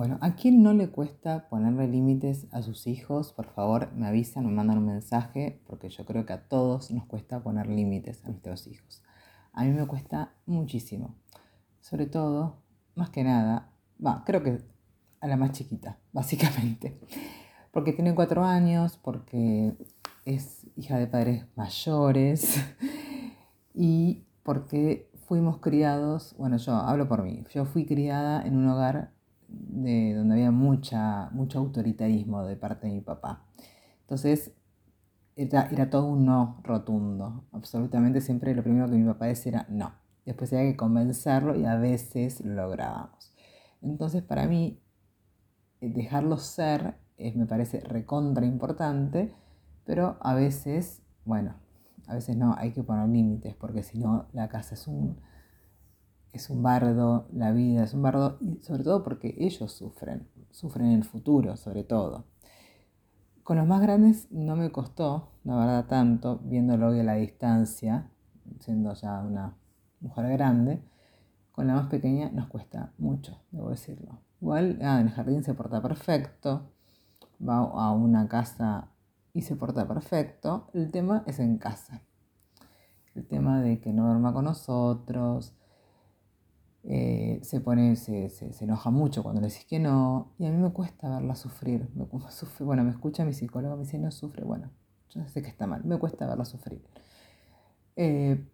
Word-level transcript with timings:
Bueno, 0.00 0.16
¿a 0.22 0.34
quién 0.34 0.62
no 0.62 0.72
le 0.72 0.88
cuesta 0.88 1.46
ponerle 1.50 1.86
límites 1.86 2.46
a 2.52 2.62
sus 2.62 2.86
hijos? 2.86 3.34
Por 3.34 3.44
favor, 3.44 3.92
me 3.92 4.06
avisan, 4.06 4.46
me 4.46 4.50
mandan 4.50 4.78
un 4.78 4.86
mensaje, 4.86 5.60
porque 5.66 5.90
yo 5.90 6.06
creo 6.06 6.24
que 6.24 6.32
a 6.32 6.48
todos 6.48 6.90
nos 6.90 7.04
cuesta 7.04 7.42
poner 7.42 7.66
límites 7.66 8.24
a 8.24 8.28
nuestros 8.28 8.66
hijos. 8.66 9.02
A 9.52 9.64
mí 9.64 9.72
me 9.72 9.86
cuesta 9.86 10.32
muchísimo. 10.46 11.16
Sobre 11.82 12.06
todo, 12.06 12.62
más 12.94 13.10
que 13.10 13.24
nada, 13.24 13.74
creo 14.24 14.42
que 14.42 14.64
a 15.20 15.26
la 15.26 15.36
más 15.36 15.52
chiquita, 15.52 15.98
básicamente. 16.14 16.98
Porque 17.70 17.92
tiene 17.92 18.14
cuatro 18.14 18.42
años, 18.42 18.98
porque 19.02 19.76
es 20.24 20.66
hija 20.76 20.96
de 20.96 21.08
padres 21.08 21.44
mayores 21.56 22.58
y 23.74 24.24
porque 24.44 25.10
fuimos 25.26 25.58
criados, 25.58 26.34
bueno, 26.38 26.56
yo 26.56 26.72
hablo 26.72 27.06
por 27.06 27.22
mí, 27.22 27.44
yo 27.52 27.66
fui 27.66 27.84
criada 27.84 28.40
en 28.46 28.56
un 28.56 28.66
hogar 28.66 29.12
de 29.50 30.14
donde 30.14 30.34
había 30.34 30.50
mucha, 30.50 31.30
mucho 31.30 31.58
autoritarismo 31.58 32.44
de 32.44 32.56
parte 32.56 32.86
de 32.86 32.94
mi 32.94 33.00
papá. 33.00 33.44
Entonces, 34.02 34.52
era, 35.36 35.68
era, 35.70 35.90
todo 35.90 36.06
un 36.06 36.26
no 36.26 36.60
rotundo. 36.62 37.44
Absolutamente 37.52 38.20
siempre 38.20 38.54
lo 38.54 38.62
primero 38.62 38.88
que 38.88 38.96
mi 38.96 39.04
papá 39.04 39.26
decía 39.26 39.52
era 39.52 39.66
no. 39.68 39.92
Después 40.24 40.52
había 40.52 40.70
que 40.70 40.76
convencerlo 40.76 41.56
y 41.56 41.64
a 41.64 41.76
veces 41.76 42.44
lo 42.44 42.54
lográbamos. 42.54 43.34
Entonces, 43.82 44.22
para 44.22 44.46
mí, 44.46 44.80
eh, 45.80 45.88
dejarlo 45.88 46.36
ser 46.36 46.96
es, 47.16 47.36
me 47.36 47.46
parece 47.46 47.80
recontra 47.80 48.46
importante, 48.46 49.34
pero 49.84 50.18
a 50.20 50.34
veces, 50.34 51.02
bueno, 51.24 51.54
a 52.06 52.14
veces 52.14 52.36
no, 52.36 52.54
hay 52.56 52.72
que 52.72 52.82
poner 52.82 53.08
límites, 53.08 53.54
porque 53.56 53.82
si 53.82 53.98
no, 53.98 54.26
la 54.32 54.48
casa 54.48 54.74
es 54.74 54.86
un, 54.86 55.20
es 56.32 56.50
un 56.50 56.62
bardo, 56.62 57.26
la 57.32 57.52
vida 57.52 57.84
es 57.84 57.94
un 57.94 58.02
bardo, 58.02 58.38
y 58.40 58.62
sobre 58.62 58.84
todo 58.84 59.02
porque 59.02 59.34
ellos 59.38 59.72
sufren, 59.72 60.28
sufren 60.50 60.86
en 60.86 60.98
el 60.98 61.04
futuro, 61.04 61.56
sobre 61.56 61.84
todo. 61.84 62.24
Con 63.42 63.56
los 63.56 63.66
más 63.66 63.80
grandes 63.80 64.30
no 64.30 64.54
me 64.54 64.70
costó, 64.70 65.32
la 65.44 65.56
verdad, 65.56 65.86
tanto, 65.86 66.38
viéndolo 66.44 66.88
hoy 66.88 67.00
a 67.00 67.04
la 67.04 67.14
distancia, 67.14 68.10
siendo 68.60 68.94
ya 68.94 69.20
una 69.20 69.56
mujer 70.00 70.28
grande. 70.32 70.82
Con 71.52 71.66
la 71.66 71.74
más 71.74 71.88
pequeña 71.88 72.30
nos 72.30 72.46
cuesta 72.46 72.92
mucho, 72.98 73.40
debo 73.50 73.70
decirlo. 73.70 74.20
Igual 74.40 74.78
ah, 74.82 75.00
en 75.00 75.08
el 75.08 75.12
jardín 75.12 75.42
se 75.42 75.54
porta 75.54 75.82
perfecto, 75.82 76.70
va 77.46 77.58
a 77.58 77.92
una 77.92 78.28
casa 78.28 78.88
y 79.32 79.42
se 79.42 79.56
porta 79.56 79.86
perfecto. 79.86 80.68
El 80.72 80.90
tema 80.90 81.24
es 81.26 81.40
en 81.40 81.58
casa. 81.58 82.02
El 83.14 83.26
tema 83.26 83.60
de 83.60 83.80
que 83.80 83.92
no 83.92 84.06
duerma 84.06 84.32
con 84.32 84.44
nosotros, 84.44 85.54
eh, 86.84 87.40
se 87.42 87.60
pone, 87.60 87.96
se, 87.96 88.30
enoja 88.60 88.90
mucho 88.90 89.22
cuando 89.22 89.40
le 89.40 89.48
decís 89.48 89.66
que 89.66 89.78
no, 89.78 90.32
y 90.38 90.46
a 90.46 90.50
mí 90.50 90.56
me 90.56 90.70
cuesta 90.72 91.08
verla 91.10 91.34
sufrir. 91.34 91.88
Me, 91.94 92.04
bueno, 92.60 92.84
me 92.84 92.90
escucha 92.90 93.24
mi 93.24 93.32
psicólogo, 93.32 93.76
me 93.76 93.82
dice, 93.82 93.98
no 93.98 94.10
sufre, 94.10 94.44
bueno, 94.44 94.70
yo 95.10 95.26
sé 95.28 95.42
que 95.42 95.48
está 95.48 95.66
mal, 95.66 95.84
me 95.84 95.98
cuesta 95.98 96.26
verla 96.26 96.44
sufrir. 96.44 96.82
Eh, 97.96 98.46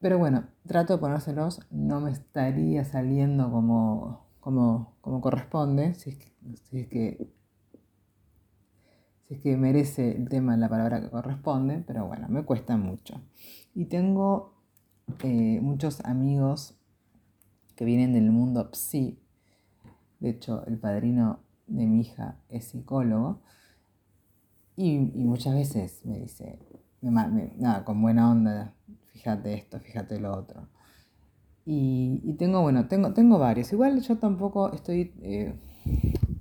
pero 0.00 0.18
bueno, 0.18 0.48
trato 0.66 0.94
de 0.94 0.98
ponérselos, 0.98 1.60
no 1.70 2.00
me 2.00 2.10
estaría 2.10 2.84
saliendo 2.84 3.50
como, 3.50 4.26
como, 4.40 4.96
como 5.00 5.20
corresponde, 5.20 5.94
si 5.94 6.10
es, 6.10 6.16
que, 6.16 6.32
si 6.64 6.80
es 6.80 6.88
que 6.88 7.32
es 9.32 9.40
que 9.40 9.56
merece 9.56 10.14
el 10.14 10.28
tema 10.28 10.56
la 10.56 10.68
palabra 10.68 11.00
que 11.00 11.08
corresponde, 11.08 11.82
pero 11.86 12.06
bueno, 12.06 12.28
me 12.28 12.44
cuesta 12.44 12.76
mucho. 12.76 13.22
Y 13.74 13.86
tengo 13.86 14.52
eh, 15.22 15.58
muchos 15.62 16.04
amigos 16.04 16.78
que 17.76 17.84
vienen 17.84 18.12
del 18.12 18.30
mundo 18.30 18.70
psi. 18.72 19.18
De 20.20 20.30
hecho, 20.30 20.64
el 20.66 20.78
padrino 20.78 21.40
de 21.66 21.86
mi 21.86 22.00
hija 22.00 22.36
es 22.48 22.66
psicólogo. 22.66 23.40
Y, 24.76 24.98
muchas 24.98 25.54
veces 25.54 26.00
me 26.04 26.18
dice, 26.18 26.58
nada, 27.00 27.84
con 27.84 28.00
buena 28.00 28.30
onda, 28.30 28.74
fíjate 29.12 29.54
esto, 29.54 29.80
fíjate 29.80 30.18
lo 30.18 30.32
otro. 30.32 30.68
Y, 31.64 32.34
tengo, 32.38 32.62
bueno, 32.62 32.88
tengo, 32.88 33.12
tengo 33.12 33.38
varios. 33.38 33.72
Igual 33.72 34.00
yo 34.00 34.18
tampoco 34.18 34.72
estoy 34.72 35.12
eh, 35.22 35.54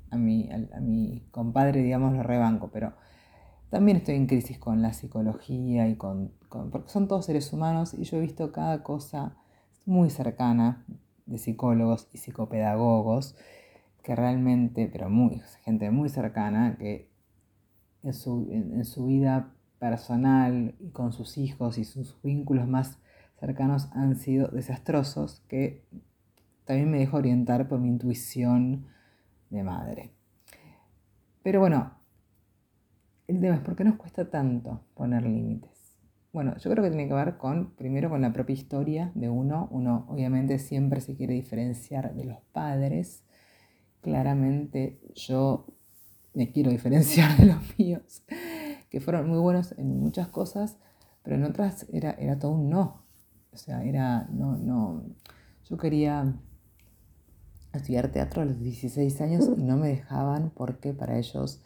a, 0.10 0.18
mi, 0.18 0.50
a, 0.52 0.80
mi 0.80 1.24
compadre, 1.32 1.84
digamos, 1.84 2.14
lo 2.14 2.24
rebanco, 2.24 2.70
pero 2.72 2.94
también 3.70 3.98
estoy 3.98 4.16
en 4.16 4.28
crisis 4.28 4.58
con 4.58 4.82
la 4.82 4.94
psicología 4.94 5.88
y 5.88 5.96
con, 5.96 6.32
con, 6.50 6.72
porque 6.72 6.90
son 6.90 7.08
todos 7.08 7.26
seres 7.26 7.52
humanos 7.54 7.94
y 7.94 8.04
yo 8.04 8.18
he 8.18 8.22
visto 8.22 8.52
cada 8.52 8.84
cosa 8.84 9.36
muy 9.86 10.10
cercana 10.10 10.86
de 11.32 11.38
psicólogos 11.38 12.10
y 12.14 12.18
psicopedagogos 12.18 13.36
que 14.04 14.16
realmente, 14.16 14.90
pero 14.92 15.10
muy, 15.10 15.42
gente 15.64 15.92
muy 15.92 16.10
cercana, 16.10 16.76
que 16.78 17.10
en 18.04 18.14
su, 18.14 18.48
en, 18.52 18.84
su 18.86 19.06
vida 19.06 19.54
personal 19.80 20.76
y 20.80 20.90
con 20.90 21.14
sus 21.14 21.38
hijos 21.38 21.78
y 21.78 21.86
sus 21.86 22.20
vínculos 22.22 22.68
más 22.68 23.00
cercanos 23.40 23.90
han 23.94 24.16
sido 24.16 24.48
desastrosos, 24.48 25.42
que 25.48 25.86
también 26.66 26.92
me 26.92 27.00
dejo 27.00 27.18
orientar 27.18 27.68
por 27.68 27.80
mi 27.80 27.90
intuición 27.90 28.88
de 29.50 29.64
madre. 29.64 30.12
Pero 31.44 31.60
bueno, 31.60 31.92
el 33.28 33.40
tema 33.40 33.56
es 33.56 33.62
por 33.62 33.76
qué 33.76 33.84
nos 33.84 33.96
cuesta 33.96 34.30
tanto 34.30 34.82
poner 34.94 35.24
límites. 35.24 35.81
Bueno, 36.34 36.56
yo 36.58 36.72
creo 36.72 36.84
que 36.84 36.90
tiene 36.90 37.10
que 37.10 37.14
ver 37.14 37.38
con, 37.38 37.72
primero, 37.76 38.10
con 38.10 38.22
la 38.22 38.32
propia 38.32 38.54
historia 38.54 39.12
de 39.16 39.30
uno. 39.30 39.68
Uno 39.72 40.06
obviamente 40.08 40.60
siempre 40.60 41.02
se 41.02 41.16
quiere 41.16 41.34
diferenciar 41.34 42.14
de 42.16 42.24
los 42.24 42.40
padres. 42.54 43.24
Claramente 44.00 45.02
yo 45.14 45.68
me 46.34 46.52
quiero 46.52 46.72
diferenciar 46.72 47.38
de 47.38 47.48
los 47.48 47.78
míos, 47.78 48.24
que 48.90 49.02
fueron 49.02 49.28
muy 49.28 49.40
buenos 49.40 49.74
en 49.78 50.00
muchas 50.00 50.30
cosas, 50.30 50.78
pero 51.24 51.36
en 51.36 51.44
otras 51.44 51.86
era, 51.92 52.12
era 52.12 52.40
todo 52.40 52.52
un 52.52 52.70
no. 52.70 53.04
O 53.52 53.58
sea, 53.58 53.84
era, 53.84 54.28
no, 54.32 54.56
no. 54.58 55.04
Yo 55.70 55.78
quería 55.78 56.34
estudiar 57.74 58.10
teatro 58.10 58.42
a 58.42 58.46
los 58.46 58.60
16 58.60 59.20
años 59.22 59.50
y 59.58 59.64
no 59.64 59.78
me 59.78 59.90
dejaban 59.90 60.52
porque 60.52 60.94
para 60.94 61.18
ellos 61.18 61.62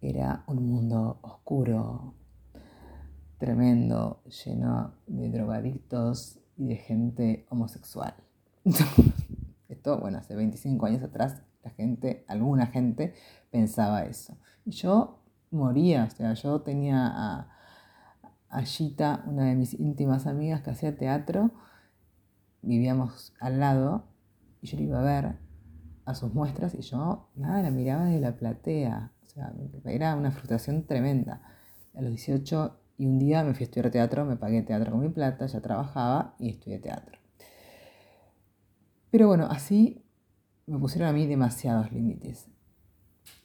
era 0.00 0.44
un 0.46 0.68
mundo 0.68 1.18
oscuro, 1.22 2.14
tremendo, 3.38 4.22
lleno 4.44 4.94
de 5.06 5.30
drogadictos 5.30 6.40
y 6.56 6.66
de 6.66 6.76
gente 6.76 7.46
homosexual. 7.48 8.14
Esto, 9.68 9.98
bueno, 10.00 10.18
hace 10.18 10.34
25 10.34 10.86
años 10.86 11.02
atrás 11.02 11.42
la 11.62 11.70
gente, 11.70 12.24
alguna 12.28 12.66
gente 12.66 13.14
pensaba 13.50 14.04
eso. 14.04 14.36
Y 14.64 14.72
yo 14.72 15.22
moría, 15.50 16.04
o 16.04 16.10
sea, 16.10 16.34
yo 16.34 16.60
tenía 16.62 17.06
a, 17.06 17.52
a 18.48 18.62
Gita, 18.62 19.24
una 19.26 19.44
de 19.44 19.54
mis 19.54 19.74
íntimas 19.74 20.26
amigas 20.26 20.62
que 20.62 20.70
hacía 20.70 20.96
teatro, 20.96 21.52
vivíamos 22.62 23.34
al 23.40 23.60
lado 23.60 24.04
y 24.60 24.66
yo 24.66 24.76
le 24.78 24.84
iba 24.84 24.98
a 24.98 25.02
ver 25.02 25.36
a 26.04 26.14
sus 26.14 26.32
muestras 26.34 26.74
y 26.74 26.80
yo, 26.80 27.28
nada, 27.36 27.62
la 27.62 27.70
miraba 27.70 28.06
de 28.06 28.20
la 28.20 28.36
platea. 28.36 29.12
O 29.26 29.26
sea, 29.26 29.52
era 29.84 30.16
una 30.16 30.30
frustración 30.30 30.84
tremenda. 30.86 31.42
A 31.94 32.00
los 32.00 32.10
18 32.10 32.78
y 32.98 33.06
un 33.06 33.18
día 33.20 33.44
me 33.44 33.54
fui 33.54 33.62
a 33.62 33.66
estudiar 33.66 33.90
teatro, 33.92 34.24
me 34.24 34.36
pagué 34.36 34.62
teatro 34.62 34.90
con 34.90 35.00
mi 35.00 35.08
plata, 35.08 35.46
ya 35.46 35.60
trabajaba 35.60 36.34
y 36.40 36.50
estudié 36.50 36.80
teatro. 36.80 37.16
Pero 39.10 39.28
bueno, 39.28 39.46
así 39.48 40.04
me 40.66 40.78
pusieron 40.78 41.08
a 41.08 41.12
mí 41.12 41.26
demasiados 41.26 41.92
límites. 41.92 42.48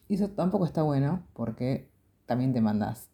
Y 0.07 0.15
eso 0.15 0.29
tampoco 0.29 0.65
está 0.65 0.81
bueno 0.81 1.27
porque 1.33 1.91
también 2.25 2.51
te 2.51 2.61
mandas, 2.61 3.11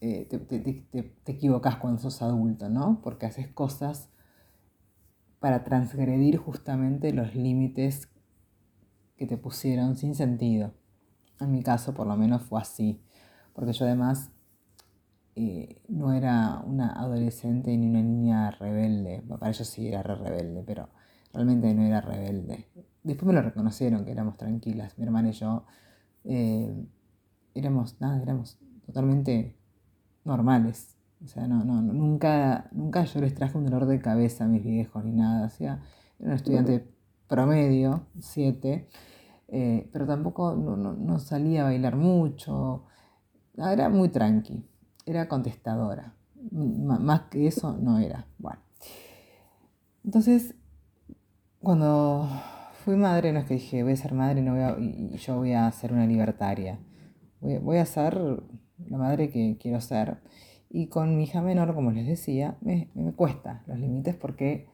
eh, 0.00 0.26
te, 0.30 0.38
te, 0.38 1.32
equivocas 1.32 1.76
cuando 1.76 2.00
sos 2.00 2.22
adulto, 2.22 2.68
¿no? 2.68 3.00
Porque 3.02 3.26
haces 3.26 3.48
cosas 3.48 4.10
para 5.40 5.64
transgredir 5.64 6.36
justamente 6.36 7.12
los 7.12 7.34
límites 7.34 8.08
que 9.16 9.26
te 9.26 9.36
pusieron 9.36 9.96
sin 9.96 10.14
sentido. 10.14 10.72
En 11.40 11.50
mi 11.50 11.62
caso, 11.62 11.94
por 11.94 12.06
lo 12.06 12.16
menos, 12.16 12.42
fue 12.42 12.60
así. 12.60 13.02
Porque 13.54 13.72
yo 13.72 13.86
además 13.86 14.30
no 15.88 16.12
era 16.12 16.62
una 16.64 16.92
adolescente 16.92 17.76
ni 17.76 17.86
una 17.86 18.02
niña 18.02 18.50
rebelde. 18.50 19.22
para 19.28 19.50
ellos 19.50 19.68
sí 19.68 19.88
era 19.88 20.02
re 20.02 20.14
rebelde, 20.14 20.62
pero 20.66 20.88
realmente 21.32 21.72
no 21.74 21.82
era 21.82 22.00
rebelde. 22.00 22.66
Después 23.02 23.26
me 23.26 23.32
lo 23.34 23.42
reconocieron 23.42 24.04
que 24.04 24.12
éramos 24.12 24.36
tranquilas, 24.36 24.98
mi 24.98 25.04
hermana 25.04 25.30
y 25.30 25.32
yo. 25.32 25.64
Eh, 26.24 26.74
éramos, 27.54 28.00
nada, 28.00 28.22
éramos 28.22 28.58
totalmente 28.86 29.56
normales. 30.24 30.96
O 31.24 31.28
sea, 31.28 31.46
no, 31.46 31.64
no, 31.64 31.82
nunca, 31.82 32.68
nunca 32.72 33.04
yo 33.04 33.20
les 33.20 33.34
traje 33.34 33.56
un 33.58 33.64
dolor 33.64 33.86
de 33.86 34.00
cabeza 34.00 34.44
a 34.44 34.48
mis 34.48 34.64
viejos 34.64 35.04
ni 35.04 35.12
nada. 35.12 35.46
O 35.46 35.50
sea, 35.50 35.82
era 36.18 36.30
un 36.30 36.34
estudiante 36.34 36.86
promedio, 37.28 38.06
siete, 38.18 38.88
eh, 39.48 39.88
pero 39.92 40.06
tampoco 40.06 40.54
no, 40.54 40.76
no, 40.76 41.18
salía 41.18 41.62
a 41.62 41.64
bailar 41.64 41.96
mucho. 41.96 42.84
Era 43.56 43.88
muy 43.88 44.08
tranqui 44.08 44.69
era 45.10 45.28
contestadora. 45.28 46.14
más 46.50 47.22
que 47.22 47.46
eso 47.46 47.76
no 47.76 47.98
era. 47.98 48.26
Bueno. 48.38 48.60
Entonces, 50.04 50.54
cuando 51.60 52.28
fui 52.84 52.96
madre, 52.96 53.32
no 53.32 53.40
es 53.40 53.44
que 53.44 53.54
dije 53.54 53.82
voy 53.82 53.92
a 53.92 53.96
ser 53.96 54.14
madre 54.14 54.40
no 54.42 54.54
voy 54.54 55.10
y 55.12 55.16
yo 55.18 55.36
voy 55.36 55.52
a 55.52 55.70
ser 55.72 55.92
una 55.92 56.06
libertaria. 56.06 56.78
Voy, 57.40 57.78
a 57.78 57.86
ser 57.86 58.42
la 58.86 58.98
madre 58.98 59.30
que 59.30 59.56
quiero 59.58 59.80
ser. 59.80 60.18
Y 60.68 60.88
con 60.88 61.16
mi 61.16 61.24
hija 61.24 61.40
menor, 61.40 61.74
como 61.74 61.90
les 61.90 62.06
decía, 62.06 62.56
me, 62.60 62.90
me 62.94 63.12
cuesta 63.12 63.62
los 63.66 63.78
límites 63.78 64.14
porque 64.14 64.68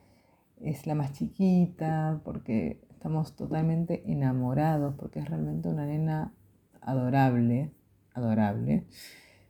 es 0.61 0.87
la 0.87 0.95
más 0.95 1.13
chiquita, 1.13 2.21
porque 2.25 2.85
estamos 2.91 3.37
totalmente 3.37 4.03
enamorados, 4.11 4.95
porque 4.97 5.21
es 5.21 5.29
realmente 5.29 5.69
una 5.69 5.87
nena 5.87 6.33
adorable, 6.81 7.73
adorable. 8.15 8.87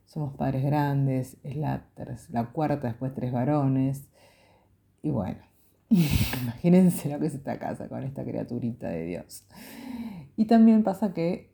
Somos 0.07 0.35
padres 0.37 0.65
grandes, 0.65 1.37
es 1.43 1.57
la, 1.57 1.85
la 2.31 2.47
cuarta, 2.47 2.89
después 2.89 3.13
tres 3.15 3.33
varones. 3.33 4.09
Y 5.03 5.11
bueno, 5.11 5.41
imagínense 5.91 7.11
lo 7.11 7.19
que 7.19 7.27
es 7.27 7.35
esta 7.35 7.59
casa 7.59 7.89
con 7.89 8.03
esta 8.05 8.25
criaturita 8.25 8.89
de 8.89 9.05
Dios. 9.05 9.45
Y 10.37 10.47
también 10.47 10.83
pasa 10.83 11.13
que, 11.13 11.53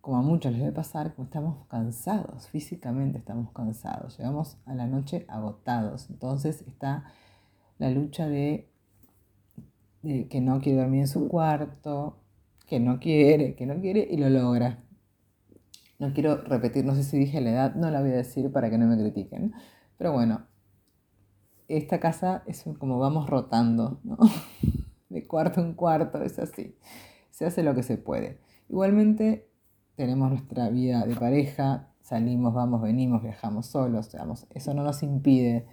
como 0.00 0.16
a 0.16 0.22
muchos 0.22 0.52
les 0.52 0.62
debe 0.62 0.72
pasar, 0.72 1.14
estamos 1.18 1.66
cansados, 1.68 2.48
físicamente 2.48 3.18
estamos 3.18 3.52
cansados, 3.52 4.18
llegamos 4.18 4.56
a 4.66 4.74
la 4.74 4.86
noche 4.86 5.24
agotados. 5.28 6.08
Entonces 6.10 6.62
está 6.66 7.04
la 7.78 7.90
lucha 7.90 8.26
de 8.28 8.68
que 10.02 10.40
no 10.40 10.60
quiere 10.60 10.80
dormir 10.80 11.02
en 11.02 11.08
su 11.08 11.28
cuarto, 11.28 12.18
que 12.66 12.80
no 12.80 12.98
quiere, 12.98 13.54
que 13.54 13.66
no 13.66 13.80
quiere 13.80 14.08
y 14.10 14.16
lo 14.16 14.28
logra. 14.30 14.81
No 16.02 16.12
quiero 16.12 16.42
repetir, 16.42 16.84
no 16.84 16.96
sé 16.96 17.04
si 17.04 17.16
dije 17.16 17.40
la 17.40 17.50
edad, 17.50 17.74
no 17.76 17.88
la 17.88 18.00
voy 18.00 18.10
a 18.10 18.16
decir 18.16 18.50
para 18.50 18.68
que 18.68 18.76
no 18.76 18.88
me 18.88 18.98
critiquen. 18.98 19.52
Pero 19.98 20.12
bueno, 20.12 20.48
esta 21.68 22.00
casa 22.00 22.42
es 22.48 22.64
como 22.80 22.98
vamos 22.98 23.30
rotando, 23.30 24.00
¿no? 24.02 24.18
De 25.10 25.24
cuarto 25.28 25.60
en 25.60 25.74
cuarto, 25.74 26.20
es 26.24 26.40
así. 26.40 26.76
Se 27.30 27.46
hace 27.46 27.62
lo 27.62 27.76
que 27.76 27.84
se 27.84 27.98
puede. 27.98 28.40
Igualmente 28.68 29.48
tenemos 29.94 30.28
nuestra 30.28 30.70
vida 30.70 31.06
de 31.06 31.14
pareja, 31.14 31.92
salimos, 32.00 32.52
vamos, 32.52 32.82
venimos, 32.82 33.22
viajamos 33.22 33.66
solos, 33.66 34.10
digamos, 34.10 34.48
eso 34.50 34.74
no 34.74 34.82
nos 34.82 35.04
impide 35.04 35.68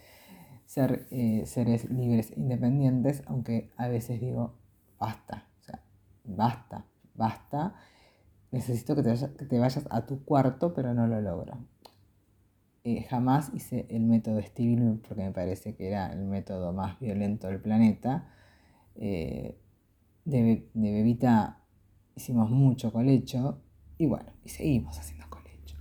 ser 0.67 1.07
eh, 1.09 1.41
seres 1.47 1.89
libres, 1.89 2.29
e 2.29 2.39
independientes, 2.39 3.23
aunque 3.25 3.71
a 3.77 3.87
veces 3.87 4.21
digo, 4.21 4.53
basta, 4.99 5.47
o 5.59 5.63
sea, 5.63 5.81
basta, 6.23 6.85
basta 7.15 7.73
necesito 8.51 8.95
que 8.95 9.03
te, 9.03 9.59
vayas, 9.59 9.85
a 9.89 10.05
tu 10.05 10.23
cuarto, 10.23 10.73
pero 10.73 10.93
no 10.93 11.07
lo 11.07 11.21
logro. 11.21 11.57
Eh, 12.83 13.03
jamás 13.03 13.51
hice 13.53 13.85
el 13.89 14.05
método 14.05 14.41
Stevie 14.41 14.99
porque 15.07 15.23
me 15.23 15.31
parece 15.31 15.75
que 15.75 15.87
era 15.87 16.11
el 16.13 16.25
método 16.25 16.73
más 16.73 16.99
violento 16.99 17.47
del 17.47 17.61
planeta. 17.61 18.29
Eh, 18.95 19.59
de, 20.25 20.69
bebita 20.73 21.61
hicimos 22.15 22.49
mucho 22.49 22.91
colecho 22.91 23.61
y 23.97 24.05
bueno, 24.07 24.31
y 24.43 24.49
seguimos 24.49 24.97
haciendo 24.97 25.29
colecho. 25.29 25.77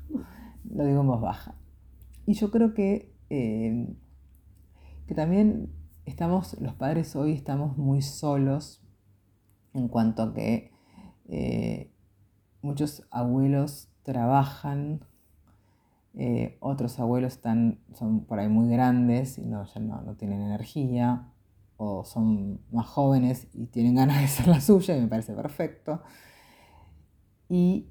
Lo 0.64 0.84
digo 0.84 1.00
en 1.00 1.06
voz 1.06 1.20
baja. 1.20 1.54
Y 2.26 2.34
yo 2.34 2.50
creo 2.50 2.74
que, 2.74 3.14
eh, 3.30 3.94
que 5.06 5.14
también 5.14 5.72
estamos, 6.04 6.60
los 6.60 6.74
padres 6.74 7.16
hoy 7.16 7.32
estamos 7.32 7.78
muy 7.78 8.02
solos 8.02 8.82
en 9.72 9.88
cuanto 9.88 10.22
a 10.22 10.34
que 10.34 10.72
muchos 12.62 13.06
abuelos 13.10 13.88
trabajan, 14.02 15.00
eh, 16.14 16.56
otros 16.60 16.98
abuelos 16.98 17.34
están, 17.34 17.78
son 17.94 18.24
por 18.24 18.38
ahí 18.38 18.48
muy 18.48 18.68
grandes 18.68 19.38
y 19.38 19.42
no, 19.42 19.64
ya 19.64 19.80
no, 19.80 20.14
tienen 20.16 20.42
energía, 20.42 21.28
o 21.76 22.04
son 22.04 22.60
más 22.72 22.86
jóvenes 22.86 23.46
y 23.54 23.66
tienen 23.66 23.94
ganas 23.94 24.18
de 24.18 24.24
hacer 24.24 24.48
la 24.48 24.60
suya 24.60 24.96
y 24.96 25.00
me 25.00 25.08
parece 25.08 25.34
perfecto. 25.34 26.02
Y 27.48 27.86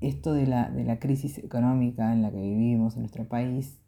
esto 0.00 0.32
de 0.32 0.46
la, 0.46 0.98
crisis 1.00 1.38
económica 1.38 2.12
en 2.12 2.22
la 2.22 2.30
que 2.30 2.40
vivimos 2.40 2.94
en 2.94 3.00
nuestro 3.00 3.28
país 3.28 3.80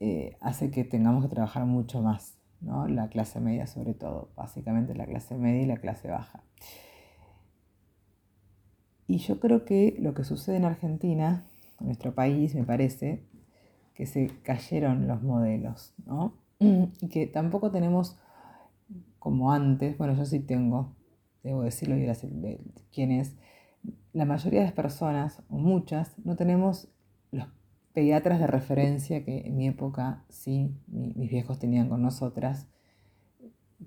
eh, 0.00 0.36
hace 0.40 0.70
que 0.70 0.84
tengamos 0.84 1.24
que 1.24 1.30
trabajar 1.30 1.64
mucho 1.64 2.02
más, 2.02 2.38
¿no? 2.60 2.86
la 2.86 3.08
clase 3.08 3.40
media 3.40 3.66
sobre 3.66 3.94
todo, 3.94 4.30
básicamente 4.36 4.94
la 4.94 5.06
clase 5.06 5.36
media 5.36 5.62
y 5.62 5.66
la 5.66 5.78
clase 5.78 6.08
baja. 6.08 6.42
Y 9.08 9.18
yo 9.18 9.38
creo 9.38 9.64
que 9.64 9.96
lo 10.00 10.14
que 10.14 10.24
sucede 10.24 10.56
en 10.56 10.64
Argentina, 10.64 11.46
en 11.80 11.86
nuestro 11.86 12.14
país, 12.14 12.54
me 12.54 12.64
parece, 12.64 13.22
que 13.94 14.06
se 14.06 14.30
cayeron 14.42 15.06
los 15.06 15.22
modelos, 15.22 15.94
¿no? 16.04 16.34
Y 16.58 17.08
que 17.08 17.26
tampoco 17.26 17.70
tenemos 17.70 18.18
como 19.18 19.52
antes, 19.52 19.98
bueno, 19.98 20.14
yo 20.14 20.24
sí 20.24 20.40
tengo, 20.40 20.94
debo 21.42 21.62
decirlo 21.62 21.96
y 21.96 22.00
de 22.00 22.60
quién 22.92 23.10
es, 23.10 23.36
la 24.12 24.24
mayoría 24.24 24.60
de 24.60 24.66
las 24.66 24.74
personas, 24.74 25.42
o 25.48 25.56
muchas, 25.56 26.18
no 26.24 26.36
tenemos 26.36 26.88
los 27.30 27.48
pediatras 27.92 28.40
de 28.40 28.46
referencia 28.46 29.24
que 29.24 29.46
en 29.46 29.56
mi 29.56 29.68
época 29.68 30.24
sí, 30.28 30.74
mis 30.86 31.30
viejos 31.30 31.58
tenían 31.58 31.88
con 31.88 32.02
nosotras, 32.02 32.68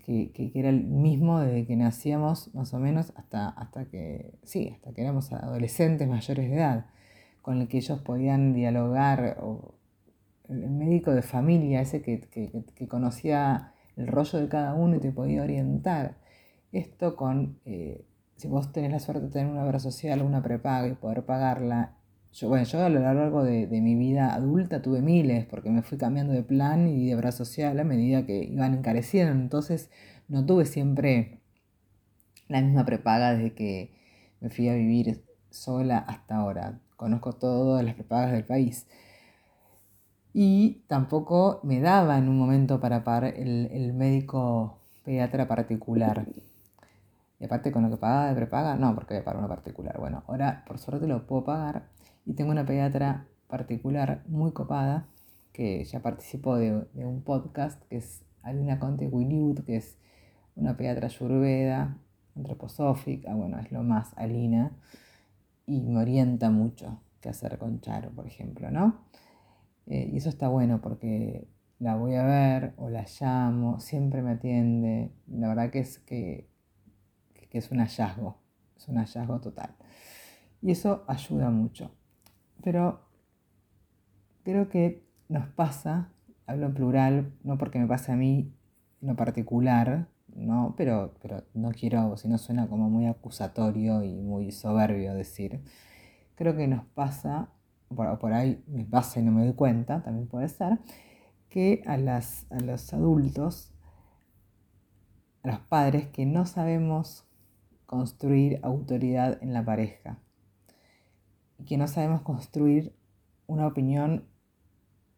que, 0.05 0.51
era 0.53 0.69
el 0.69 0.83
mismo 0.83 1.39
desde 1.39 1.65
que 1.65 1.75
nacíamos 1.75 2.53
más 2.53 2.73
o 2.73 2.79
menos 2.79 3.11
hasta, 3.15 3.49
hasta 3.49 3.85
que, 3.85 4.33
sí, 4.43 4.69
hasta 4.73 4.93
que 4.93 5.01
éramos 5.01 5.31
adolescentes 5.31 6.07
mayores 6.07 6.49
de 6.49 6.55
edad, 6.55 6.85
con 7.41 7.61
el 7.61 7.67
que 7.67 7.77
ellos 7.77 7.99
podían 8.01 8.53
dialogar, 8.53 9.37
o 9.41 9.73
el 10.49 10.69
médico 10.69 11.11
de 11.11 11.21
familia, 11.21 11.81
ese 11.81 12.01
que, 12.01 12.87
conocía 12.87 13.73
el 13.95 14.07
rollo 14.07 14.39
de 14.39 14.47
cada 14.47 14.73
uno 14.73 14.95
y 14.95 14.99
te 14.99 15.11
podía 15.11 15.43
orientar. 15.43 16.17
Esto 16.71 17.15
con, 17.15 17.59
eh, 17.65 18.05
si 18.35 18.47
vos 18.47 18.71
tenés 18.71 18.91
la 18.91 18.99
suerte 18.99 19.25
de 19.25 19.31
tener 19.31 19.51
una 19.51 19.63
obra 19.65 19.79
social, 19.79 20.21
una 20.21 20.41
prepaga 20.41 20.87
y 20.87 20.93
poder 20.93 21.25
pagarla, 21.25 21.98
yo, 22.31 22.47
bueno, 22.47 22.63
yo 22.65 22.83
a 22.83 22.89
lo 22.89 22.99
largo 22.99 23.43
de, 23.43 23.67
mi 23.67 23.95
vida 23.95 24.33
adulta 24.33 24.81
tuve 24.81 25.01
miles, 25.01 25.45
porque 25.45 25.69
me 25.71 25.81
fui 25.81 25.97
cambiando 25.97 26.33
de 26.33 26.43
plan 26.43 26.87
y 26.87 27.07
de 27.07 27.15
obra 27.15 27.31
social 27.31 27.79
a 27.79 27.83
medida 27.83 28.25
que 28.25 28.43
iban 28.43 28.73
encareciendo. 28.75 29.33
Entonces 29.33 29.89
no 30.27 30.45
tuve 30.45 30.65
siempre 30.65 31.41
la 32.47 32.61
misma 32.61 32.85
prepaga 32.85 33.33
desde 33.33 33.53
que 33.53 33.93
me 34.41 34.49
fui 34.49 34.69
a 34.69 34.75
vivir 34.75 35.23
sola 35.49 35.97
hasta 35.99 36.37
ahora. 36.37 36.79
Conozco 36.95 37.33
todas 37.33 37.83
las 37.83 37.95
prepagas 37.95 38.31
del 38.31 38.45
país. 38.45 38.87
Y 40.33 40.83
tampoco 40.87 41.59
me 41.63 41.79
daba 41.79 42.17
en 42.17 42.29
un 42.29 42.37
momento 42.37 42.79
para 42.79 43.03
pagar 43.03 43.25
el, 43.25 43.69
el 43.71 43.93
médico 43.93 44.79
pediatra 45.03 45.47
particular. 45.47 46.27
Y 47.39 47.45
aparte 47.45 47.71
con 47.71 47.83
lo 47.83 47.89
que 47.89 47.97
pagaba 47.97 48.27
de 48.29 48.35
prepaga, 48.35 48.75
no, 48.75 48.93
porque 48.93 49.15
voy 49.15 49.21
a 49.21 49.25
pagar 49.25 49.39
una 49.39 49.47
particular. 49.47 49.97
Bueno, 49.99 50.23
ahora 50.27 50.63
por 50.67 50.77
suerte 50.77 51.07
lo 51.07 51.25
puedo 51.25 51.45
pagar 51.45 51.87
y 52.29 52.33
tengo 52.33 52.51
una 52.51 52.63
pediatra 52.63 53.25
particular 53.47 54.21
muy 54.27 54.51
copada 54.51 55.07
que 55.51 55.83
ya 55.83 56.03
participó 56.03 56.57
de, 56.57 56.85
un 56.93 57.23
podcast 57.23 57.83
que 57.85 57.97
es 57.97 58.23
Alina 58.43 58.77
Conte 58.77 59.07
Wiliud, 59.07 59.61
que 59.61 59.77
es 59.77 59.97
una 60.55 60.77
pediatra 60.77 61.07
ayurveda, 61.07 61.97
antroposófica, 62.35 63.33
bueno, 63.33 63.57
es 63.57 63.71
lo 63.71 63.81
más 63.81 64.13
Alina, 64.15 64.77
y 65.65 65.81
me 65.81 66.01
orienta 66.01 66.51
mucho 66.51 67.01
qué 67.19 67.29
hacer 67.29 67.57
con 67.57 67.81
Charo, 67.81 68.11
por 68.11 68.27
ejemplo, 68.27 68.69
¿no? 68.69 68.99
Eh, 69.87 70.11
y 70.13 70.17
eso 70.17 70.29
está 70.29 70.49
bueno 70.49 70.81
porque 70.81 71.47
la 71.79 71.95
voy 71.95 72.13
a 72.13 72.23
ver 72.25 72.73
o 72.77 72.91
la 72.91 73.07
llamo, 73.19 73.79
siempre 73.79 74.21
me 74.21 74.33
atiende, 74.33 75.11
la 75.25 75.47
verdad 75.47 75.71
que 75.71 75.79
es 75.79 75.97
que, 75.97 76.47
que 77.49 77.57
es 77.57 77.71
un 77.71 77.79
hallazgo, 77.79 78.37
es 78.77 78.87
un 78.87 78.97
hallazgo 78.97 79.41
total. 79.41 79.75
Y 80.61 80.69
eso 80.69 81.03
ayuda 81.07 81.49
mucho. 81.49 81.91
Pero 82.63 83.01
creo 84.43 84.69
que 84.69 85.05
nos 85.27 85.47
pasa, 85.47 86.11
hablo 86.47 86.65
en 86.67 86.73
plural, 86.73 87.33
no 87.43 87.57
porque 87.57 87.79
me 87.79 87.87
pase 87.87 88.11
a 88.11 88.15
mí 88.15 88.51
en 89.01 89.07
lo 89.07 89.15
particular, 89.15 90.07
¿no? 90.35 90.73
Pero, 90.77 91.13
pero 91.21 91.43
no 91.53 91.71
quiero, 91.71 92.17
si 92.17 92.27
no 92.27 92.37
suena 92.37 92.67
como 92.67 92.89
muy 92.89 93.05
acusatorio 93.07 94.03
y 94.03 94.21
muy 94.21 94.51
soberbio 94.51 95.13
decir. 95.13 95.61
Creo 96.35 96.55
que 96.55 96.67
nos 96.67 96.85
pasa, 96.85 97.49
por, 97.95 98.17
por 98.19 98.33
ahí 98.33 98.63
me 98.67 98.85
pasa 98.85 99.19
y 99.19 99.23
no 99.23 99.31
me 99.31 99.45
doy 99.45 99.53
cuenta, 99.53 100.01
también 100.03 100.27
puede 100.27 100.47
ser, 100.47 100.79
que 101.49 101.83
a, 101.85 101.97
las, 101.97 102.45
a 102.51 102.59
los 102.59 102.93
adultos, 102.93 103.73
a 105.43 105.49
los 105.49 105.59
padres, 105.59 106.07
que 106.07 106.25
no 106.25 106.45
sabemos 106.45 107.25
construir 107.85 108.59
autoridad 108.63 109.41
en 109.41 109.53
la 109.53 109.65
pareja 109.65 110.19
y 111.59 111.65
que 111.65 111.77
no 111.77 111.87
sabemos 111.87 112.21
construir 112.21 112.95
una 113.47 113.67
opinión 113.67 114.27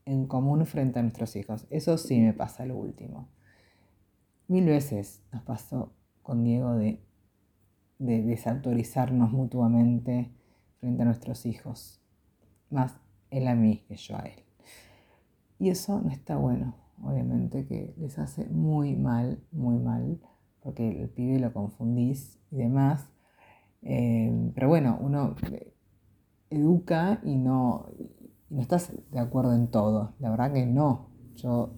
en 0.06 0.28
común 0.28 0.66
frente 0.66 1.00
a 1.00 1.04
nuestros 1.04 1.36
hijos. 1.36 1.68
Eso 1.70 1.98
sí 1.98 2.20
me 2.20 2.34
pasa 2.34 2.66
lo 2.66 2.76
último. 2.78 3.30
Mil 4.48 4.66
veces 4.66 5.24
nos 5.32 5.44
pasó 5.44 5.94
con 6.22 6.44
Diego 6.44 6.76
de, 6.76 7.02
de 8.00 8.24
desautorizarnos 8.24 9.32
mutuamente 9.32 10.32
frente 10.80 11.04
a 11.04 11.06
nuestros 11.06 11.46
hijos. 11.46 12.02
Más 12.70 12.98
él 13.30 13.48
a 13.48 13.56
mí 13.56 13.86
que 13.88 13.96
yo 13.96 14.18
a 14.18 14.22
él. 14.22 14.44
Y 15.60 15.70
eso 15.70 16.02
no 16.02 16.10
está 16.10 16.36
bueno, 16.36 16.76
obviamente, 17.04 17.66
que 17.68 17.94
les 17.98 18.18
hace 18.18 18.46
muy 18.50 18.96
mal, 18.96 19.44
muy 19.52 19.78
mal 19.78 20.20
porque 20.62 21.02
el 21.02 21.10
pibe 21.10 21.40
lo 21.40 21.54
confundís 21.54 22.40
y 22.52 22.58
demás. 22.58 23.12
Eh, 23.82 24.52
pero 24.54 24.68
bueno, 24.68 24.98
uno 25.02 25.36
educa 26.52 27.20
y 27.24 27.36
no, 27.36 27.88
no 28.50 28.62
estás 28.62 28.94
de 29.12 29.20
acuerdo 29.20 29.56
en 29.56 29.68
todo. 29.68 30.14
La 30.20 30.30
verdad 30.30 30.54
que 30.54 30.66
no. 30.66 31.10
Yo 31.36 31.74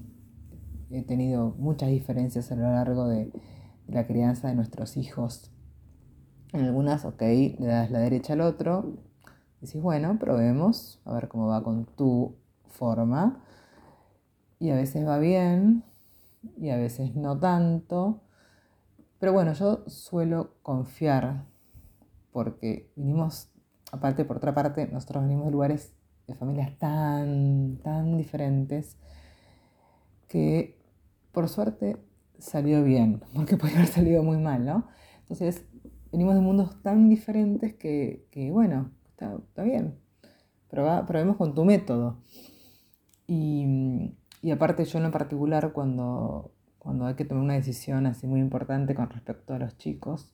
he 0.90 1.04
tenido 1.04 1.56
muchas 1.58 1.90
diferencias 1.90 2.52
a 2.52 2.56
lo 2.56 2.64
largo 2.64 3.08
de, 3.08 3.32
la 3.88 4.08
crianza 4.08 4.48
de 4.48 4.56
nuestros 4.56 4.98
hijos. 4.98 5.52
En 6.52 6.62
algunas, 6.62 7.06
ok, 7.06 7.22
le 7.22 7.66
das 7.66 7.92
la 7.92 8.00
derecha 8.00 8.34
al 8.34 8.42
otro, 8.42 8.98
decís, 9.62 9.82
bueno, 9.82 10.18
probemos, 10.20 11.02
a 11.06 11.14
ver 11.14 11.28
cómo 11.28 11.48
va 11.48 11.64
con 11.64 11.86
tu 11.86 12.36
forma. 12.68 13.44
Y 14.60 14.70
a 14.70 14.76
veces 14.76 15.06
va 15.06 15.18
bien 15.18 15.84
y 16.58 16.70
a 16.70 16.78
veces 16.78 17.16
no 17.16 17.40
tanto. 17.40 18.22
Pero 19.20 19.34
bueno, 19.34 19.54
yo 19.54 19.84
suelo 19.88 20.56
confiar 20.62 21.46
porque 22.32 22.92
vinimos, 22.96 23.52
aparte 23.94 24.26
por 24.26 24.38
otra 24.38 24.56
parte, 24.56 24.88
nosotros 24.88 25.24
venimos 25.24 25.46
de 25.46 25.52
lugares 25.52 25.94
de 26.28 26.34
familias 26.34 26.76
tan, 26.80 27.78
tan 27.84 28.18
diferentes 28.18 28.98
que 30.28 30.80
por 31.32 31.48
suerte 31.48 31.98
salió 32.40 32.84
bien, 32.84 33.22
porque 33.36 33.56
podría 33.58 33.78
haber 33.78 33.90
salido 33.90 34.24
muy 34.24 34.38
mal, 34.38 34.66
¿no? 34.66 34.88
Entonces, 35.20 35.64
venimos 36.12 36.34
de 36.34 36.42
mundos 36.42 36.82
tan 36.82 37.08
diferentes 37.08 37.76
que, 37.76 38.26
bueno, 38.52 38.90
está, 39.10 39.64
bien, 39.64 39.96
probemos 40.70 41.38
con 41.38 41.54
tu 41.54 41.64
método. 41.64 42.18
Y, 43.28 44.12
aparte 44.52 44.86
yo 44.86 45.00
en 45.00 45.12
particular, 45.12 45.72
cuando, 45.72 46.52
cuando 46.80 47.06
hay 47.06 47.14
que 47.14 47.26
tomar 47.26 47.44
una 47.44 47.54
decisión 47.54 48.08
así 48.08 48.26
muy 48.26 48.40
importante 48.40 48.96
con 48.96 49.10
respecto 49.12 49.54
a 49.54 49.60
los 49.60 49.78
chicos, 49.78 50.33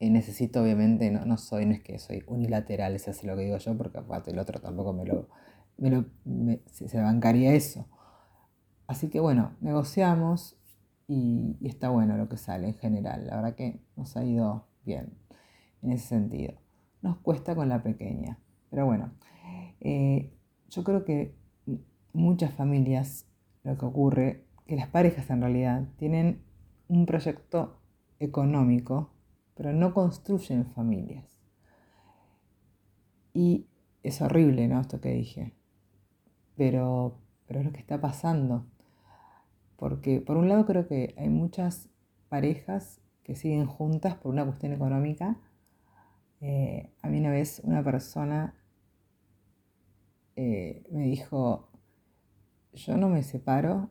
necesito 0.00 0.62
obviamente, 0.62 1.10
no, 1.10 1.36
soy, 1.38 1.66
no 1.66 1.72
es 1.72 1.82
que 1.82 1.98
soy 1.98 2.22
unilateral, 2.26 2.94
ese 2.94 3.10
es 3.10 3.24
lo 3.24 3.36
que 3.36 3.44
digo 3.44 3.58
yo, 3.58 3.76
porque 3.76 3.98
aparte 3.98 4.30
el 4.30 4.38
otro 4.38 4.60
tampoco 4.60 4.92
me 4.92 5.04
lo, 5.04 5.28
me 5.76 5.90
lo 5.90 6.06
se 6.66 7.00
bancaría 7.00 7.54
eso. 7.54 7.86
Así 8.86 9.10
que 9.10 9.20
bueno, 9.20 9.56
negociamos 9.60 10.58
y, 11.08 11.56
está 11.62 11.88
bueno 11.88 12.16
lo 12.16 12.28
que 12.28 12.36
sale 12.36 12.68
en 12.68 12.74
general. 12.74 13.26
La 13.26 13.36
verdad 13.36 13.54
que 13.54 13.80
nos 13.96 14.16
ha 14.16 14.24
ido 14.24 14.66
bien 14.84 15.14
en 15.82 15.92
ese 15.92 16.06
sentido. 16.06 16.54
Nos 17.02 17.18
cuesta 17.18 17.54
con 17.54 17.68
la 17.68 17.82
pequeña, 17.82 18.38
pero 18.70 18.86
bueno, 18.86 19.12
eh, 19.80 20.32
yo 20.68 20.84
creo 20.84 21.04
que 21.04 21.34
muchas 22.12 22.52
familias 22.52 23.26
lo 23.62 23.76
que 23.76 23.84
ocurre, 23.84 24.44
que 24.66 24.76
las 24.76 24.88
parejas 24.88 25.28
en 25.30 25.40
realidad 25.40 25.88
tienen 25.96 26.42
un 26.88 27.06
proyecto 27.06 27.80
económico 28.18 29.12
pero 29.58 29.72
no 29.72 29.92
construyen 29.92 30.66
familias. 30.66 31.36
Y 33.34 33.66
es 34.04 34.22
horrible, 34.22 34.68
¿no? 34.68 34.80
Esto 34.80 35.00
que 35.00 35.12
dije. 35.12 35.52
Pero, 36.54 37.18
pero 37.44 37.58
es 37.58 37.66
lo 37.66 37.72
que 37.72 37.80
está 37.80 38.00
pasando. 38.00 38.66
Porque 39.74 40.20
por 40.20 40.36
un 40.36 40.48
lado 40.48 40.64
creo 40.64 40.86
que 40.86 41.12
hay 41.18 41.28
muchas 41.28 41.88
parejas 42.28 43.00
que 43.24 43.34
siguen 43.34 43.66
juntas 43.66 44.14
por 44.14 44.32
una 44.32 44.44
cuestión 44.44 44.72
económica. 44.72 45.40
Eh, 46.40 46.92
a 47.02 47.08
mí 47.08 47.18
una 47.18 47.30
vez 47.30 47.60
una 47.64 47.82
persona 47.82 48.54
eh, 50.36 50.84
me 50.92 51.06
dijo, 51.06 51.68
yo 52.74 52.96
no 52.96 53.08
me 53.08 53.24
separo 53.24 53.90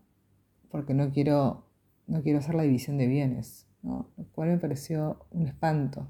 porque 0.69 0.93
no 0.93 1.12
quiero, 1.12 1.65
no 2.07 2.24
quiero 2.24 2.39
hacer 2.39 2.55
la 2.55 2.63
división 2.63 2.97
de 2.97 3.07
bienes. 3.07 3.66
Lo 3.88 4.25
cual 4.34 4.50
me 4.50 4.58
pareció 4.58 5.25
un 5.32 5.48
espanto, 5.48 6.08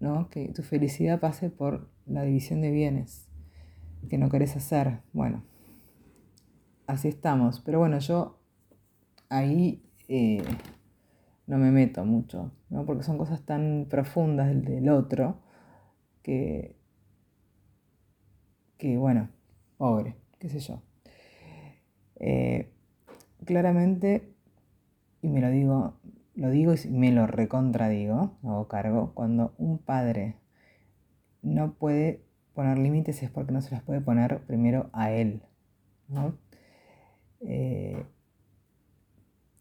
¿no? 0.00 0.30
Que 0.30 0.48
tu 0.48 0.62
felicidad 0.62 1.20
pase 1.20 1.50
por 1.50 1.90
la 2.06 2.22
división 2.22 2.60
de 2.62 2.70
bienes 2.70 3.28
que 4.08 4.18
no 4.18 4.30
querés 4.30 4.56
hacer. 4.56 5.00
Bueno, 5.12 5.42
así 6.86 7.08
estamos. 7.08 7.60
Pero 7.60 7.78
bueno, 7.78 7.98
yo 7.98 8.38
ahí 9.28 9.82
eh, 10.08 10.42
no 11.46 11.58
me 11.58 11.70
meto 11.70 12.04
mucho, 12.04 12.52
¿no? 12.70 12.86
Porque 12.86 13.02
son 13.02 13.18
cosas 13.18 13.42
tan 13.44 13.86
profundas 13.88 14.48
del, 14.48 14.64
del 14.64 14.88
otro 14.88 15.40
que, 16.22 16.76
que, 18.78 18.96
bueno, 18.96 19.28
pobre, 19.76 20.16
qué 20.38 20.48
sé 20.48 20.60
yo. 20.60 20.82
Eh, 22.16 22.72
claramente, 23.44 24.32
y 25.22 25.28
me 25.28 25.40
lo 25.40 25.50
digo 25.50 25.94
lo 26.36 26.50
digo 26.50 26.74
y 26.74 26.88
me 26.90 27.12
lo 27.12 27.26
recontradigo, 27.26 28.38
hago 28.44 28.68
cargo, 28.68 29.12
cuando 29.14 29.54
un 29.56 29.78
padre 29.78 30.36
no 31.42 31.72
puede 31.74 32.22
poner 32.54 32.78
límites 32.78 33.22
es 33.22 33.30
porque 33.30 33.52
no 33.52 33.62
se 33.62 33.70
las 33.70 33.82
puede 33.82 34.00
poner 34.00 34.40
primero 34.46 34.90
a 34.92 35.10
él. 35.10 35.42
Eh, 37.40 38.04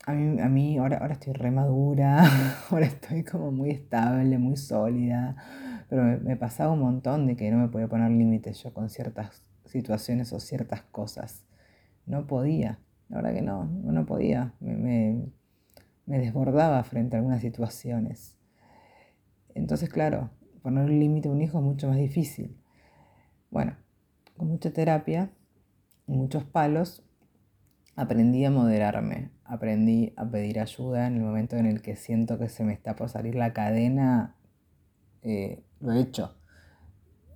a 0.05 0.13
mí, 0.13 0.41
a 0.41 0.49
mí 0.49 0.77
ahora, 0.77 0.97
ahora 0.97 1.13
estoy 1.13 1.33
re 1.33 1.49
madura, 1.49 2.23
ahora 2.69 2.85
estoy 2.85 3.23
como 3.23 3.51
muy 3.51 3.71
estable, 3.71 4.37
muy 4.37 4.57
sólida, 4.57 5.35
pero 5.89 6.03
me, 6.03 6.17
me, 6.17 6.35
pasaba 6.35 6.73
un 6.73 6.81
montón 6.81 7.25
de 7.25 7.35
que 7.37 7.49
no 7.51 7.57
me 7.57 7.69
podía 7.69 7.87
poner 7.87 8.11
límites 8.11 8.61
yo 8.63 8.73
con 8.73 8.89
ciertas 8.89 9.43
situaciones 9.65 10.33
o 10.33 10.39
ciertas 10.39 10.81
cosas. 10.83 11.45
No 12.05 12.27
podía, 12.27 12.79
la 13.09 13.17
verdad 13.17 13.33
que 13.33 13.41
no, 13.41 13.65
no 13.65 14.05
podía. 14.05 14.53
me 14.59 15.31
desbordaba 16.05 16.83
frente 16.83 17.15
a 17.15 17.19
algunas 17.19 17.41
situaciones. 17.41 18.37
Entonces, 19.53 19.89
claro, 19.89 20.29
poner 20.61 20.85
un 20.85 20.99
límite 20.99 21.29
a 21.29 21.31
un 21.31 21.41
hijo 21.41 21.57
es 21.59 21.63
mucho 21.63 21.87
más 21.87 21.97
difícil. 21.97 22.57
Bueno, 23.49 23.75
con 24.37 24.47
mucha 24.47 24.71
terapia 24.71 25.31
muchos 26.07 26.43
palos, 26.43 27.03
aprendí 27.95 28.45
a 28.45 28.51
moderarme, 28.51 29.31
aprendí 29.43 30.13
a 30.17 30.25
pedir 30.25 30.59
ayuda 30.59 31.07
en 31.07 31.15
el 31.15 31.21
momento 31.21 31.55
en 31.55 31.65
el 31.65 31.81
que 31.81 31.95
siento 31.95 32.37
que 32.37 32.49
se 32.49 32.63
me 32.63 32.73
está 32.73 32.95
por 32.95 33.09
salir 33.09 33.35
la 33.35 33.53
cadena, 33.53 34.35
eh, 35.21 35.63
lo 35.79 35.93
he 35.93 35.99
hecho. 35.99 36.35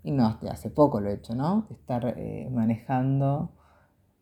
Y 0.03 0.11
no, 0.11 0.39
hace 0.49 0.69
poco 0.69 1.01
lo 1.01 1.09
he 1.09 1.13
hecho, 1.13 1.35
¿no? 1.35 1.67
Estar 1.71 2.13
eh, 2.17 2.49
manejando, 2.51 3.51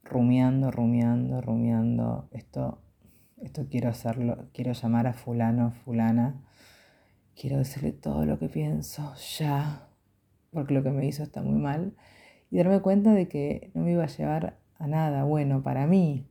rumiando, 0.03 0.71
rumiando, 0.71 1.41
rumiando. 1.41 2.27
Esto 2.31 2.81
esto 3.41 3.67
quiero 3.69 3.89
hacerlo, 3.89 4.49
quiero 4.53 4.73
llamar 4.73 5.07
a 5.07 5.13
fulano, 5.13 5.71
fulana, 5.71 6.43
quiero 7.35 7.57
decirle 7.57 7.91
todo 7.91 8.25
lo 8.25 8.39
que 8.39 8.49
pienso 8.49 9.13
ya, 9.37 9.89
porque 10.51 10.73
lo 10.73 10.83
que 10.83 10.91
me 10.91 11.05
hizo 11.05 11.23
está 11.23 11.41
muy 11.41 11.59
mal, 11.59 11.95
y 12.49 12.57
darme 12.57 12.81
cuenta 12.81 13.13
de 13.13 13.27
que 13.27 13.71
no 13.73 13.83
me 13.83 13.91
iba 13.93 14.03
a 14.03 14.07
llevar 14.07 14.59
a 14.79 14.87
nada 14.87 15.23
bueno 15.23 15.63
para 15.63 15.87
mí, 15.87 16.27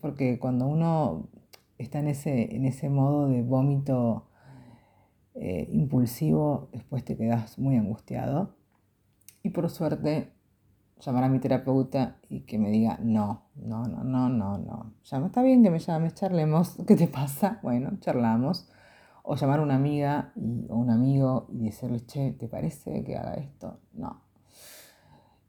porque 0.00 0.38
cuando 0.38 0.66
uno 0.66 1.28
está 1.78 2.00
en 2.00 2.08
ese, 2.08 2.54
en 2.54 2.64
ese 2.64 2.88
modo 2.88 3.28
de 3.28 3.42
vómito 3.42 4.28
eh, 5.34 5.68
impulsivo, 5.70 6.68
después 6.72 7.04
te 7.04 7.16
quedas 7.16 7.58
muy 7.58 7.76
angustiado. 7.76 8.56
Y 9.42 9.50
por 9.50 9.68
suerte 9.68 10.32
llamar 11.04 11.24
a 11.24 11.28
mi 11.28 11.38
terapeuta 11.38 12.16
y 12.28 12.40
que 12.40 12.58
me 12.58 12.70
diga, 12.70 12.98
no, 13.02 13.44
no, 13.56 13.84
no, 13.84 14.04
no, 14.04 14.28
no, 14.28 14.58
no. 14.58 14.94
Llama, 15.04 15.26
está 15.26 15.42
bien 15.42 15.62
que 15.62 15.70
me 15.70 15.78
llames, 15.78 16.14
charlemos, 16.14 16.76
¿qué 16.86 16.96
te 16.96 17.06
pasa? 17.06 17.58
Bueno, 17.62 17.92
charlamos. 18.00 18.70
O 19.22 19.36
llamar 19.36 19.60
a 19.60 19.62
una 19.62 19.76
amiga 19.76 20.32
o 20.68 20.76
un 20.76 20.90
amigo 20.90 21.46
y 21.50 21.64
decirle, 21.64 22.04
che, 22.04 22.32
¿te 22.32 22.46
parece 22.46 23.02
que 23.04 23.16
haga 23.16 23.34
esto? 23.34 23.80
No. 23.94 24.22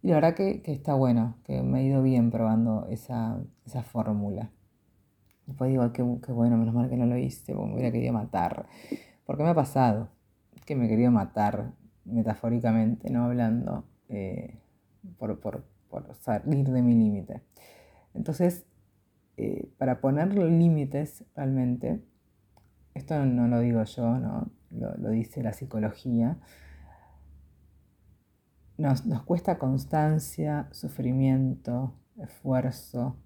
Y 0.02 0.10
la 0.10 0.16
verdad 0.16 0.36
que, 0.36 0.62
está 0.66 0.94
bueno, 0.94 1.36
que 1.44 1.62
me 1.62 1.80
ha 1.80 1.82
ido 1.82 2.02
bien 2.02 2.32
probando 2.32 2.88
esa, 2.90 3.42
fórmula. 3.84 4.50
Después 5.46 5.72
digo, 5.72 5.92
qué, 5.92 6.06
qué, 6.26 6.32
bueno, 6.32 6.58
menos 6.58 6.74
mal 6.74 6.90
que 6.90 6.96
no 6.96 7.06
lo 7.06 7.18
hice, 7.18 7.54
porque 7.54 7.68
me 7.68 7.74
hubiera 7.74 7.92
querido 7.92 8.14
matar. 8.14 8.68
Porque 9.26 9.44
me 9.44 9.50
ha 9.50 9.56
pasado 9.56 10.10
que 10.66 10.76
me 10.76 10.88
quería 10.88 11.12
matar, 11.12 11.74
metafóricamente, 12.06 13.10
no 13.10 13.26
hablando. 13.26 13.84
Eh, 14.10 14.58
por, 15.18 15.66
salir 16.20 16.70
de 16.70 16.82
mi 16.82 16.94
límite. 16.94 17.42
Entonces, 18.14 18.66
eh, 19.38 19.70
para 19.78 20.02
poner 20.02 20.34
límites 20.34 21.26
realmente, 21.36 22.04
esto 22.94 23.26
no 23.26 23.48
lo 23.48 23.60
digo 23.60 23.84
yo, 23.84 24.20
¿no? 24.20 24.52
lo, 24.72 25.10
dice 25.10 25.44
la 25.44 25.54
psicología, 25.54 26.38
nos, 28.78 29.06
nos, 29.06 29.24
cuesta 29.24 29.58
constancia, 29.58 30.68
sufrimiento, 30.72 31.94
esfuerzo 32.18 33.18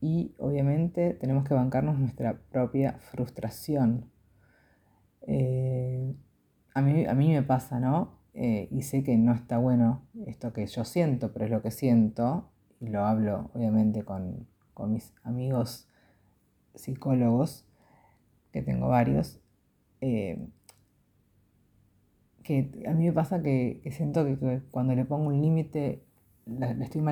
y 0.00 0.34
obviamente 0.38 1.14
tenemos 1.14 1.44
que 1.44 1.54
bancarnos 1.54 1.98
nuestra 1.98 2.38
propia 2.50 2.92
frustración. 2.98 4.10
Eh, 5.22 6.14
a, 6.74 6.82
mí, 6.82 7.06
a 7.06 7.14
mí 7.14 7.32
me 7.32 7.42
pasa, 7.42 7.80
¿no? 7.80 8.17
Eh, 8.34 8.68
y 8.70 8.82
sé 8.82 9.02
que 9.02 9.16
no 9.16 9.32
está 9.32 9.58
bueno 9.58 10.02
esto 10.26 10.52
que 10.52 10.66
yo 10.66 10.84
siento, 10.84 11.32
pero 11.32 11.46
es 11.46 11.50
lo 11.50 11.62
que 11.62 11.70
siento, 11.70 12.50
y 12.80 12.88
lo 12.88 13.04
hablo 13.04 13.50
obviamente 13.54 14.04
con, 14.04 14.46
mis 14.86 15.12
amigos 15.24 15.88
psicólogos, 16.74 17.66
que 18.52 18.62
tengo 18.62 18.88
varios, 18.88 19.40
eh, 20.00 20.46
que 22.44 22.84
a 22.86 22.92
mí 22.94 23.06
me 23.06 23.12
pasa 23.12 23.42
que, 23.42 23.82
siento 23.90 24.24
que, 24.24 24.62
cuando 24.70 24.94
le 24.94 25.04
pongo 25.04 25.28
un 25.28 25.42
límite, 25.42 26.04
le 26.46 26.84
estoy, 26.84 27.02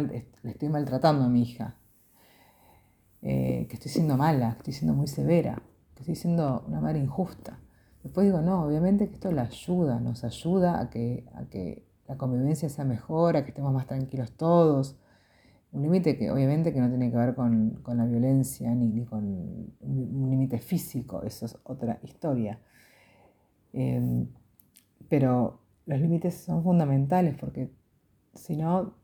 estoy 0.45 0.69
maltratando 0.69 1.25
a 1.25 1.29
mi 1.29 1.43
hija, 1.43 1.77
eh, 3.23 3.67
que 3.69 3.75
estoy 3.75 3.91
siendo 3.91 4.17
mala, 4.17 4.53
que 4.53 4.59
estoy 4.59 4.73
siendo 4.75 4.95
muy 4.95 5.09
severa, 5.09 5.61
que 5.95 6.03
estoy 6.03 6.15
siendo 6.15 6.65
una 6.69 6.81
madre 6.81 7.01
injusta. 7.01 7.59
Después 8.07 8.25
digo, 8.25 8.41
no, 8.41 8.63
obviamente 8.63 9.09
que 9.09 9.15
esto 9.15 9.33
la 9.33 9.43
ayuda, 9.43 9.99
nos 9.99 10.23
ayuda 10.23 10.81
a 10.81 10.91
que, 10.91 11.25
a 11.35 11.47
que 11.47 11.85
la 12.07 12.17
convivencia 12.17 12.69
sea 12.69 12.85
mejor, 12.85 13.37
a 13.37 13.43
que 13.43 13.49
estemos 13.49 13.73
más 13.73 13.89
tranquilos 13.89 14.31
todos. 14.31 14.97
Un 15.73 15.83
límite 15.83 16.17
que 16.17 16.31
obviamente 16.31 16.73
que 16.73 16.79
no 16.79 16.89
tiene 16.89 17.11
que 17.11 17.17
ver 17.17 17.35
con, 17.35 17.83
la 17.85 18.05
violencia 18.05 18.73
ni, 18.77 19.05
con 19.07 19.25
un, 19.81 20.31
límite 20.31 20.61
físico, 20.61 21.25
eso 21.25 21.47
es 21.47 21.59
otra 21.65 21.99
historia. 22.05 22.61
Em, 23.73 24.29
pero 25.09 25.59
los 25.85 26.01
límites 26.01 26.37
son 26.37 26.63
fundamentales 26.63 27.35
porque 27.37 27.73
si 28.35 28.57
no, 28.57 28.95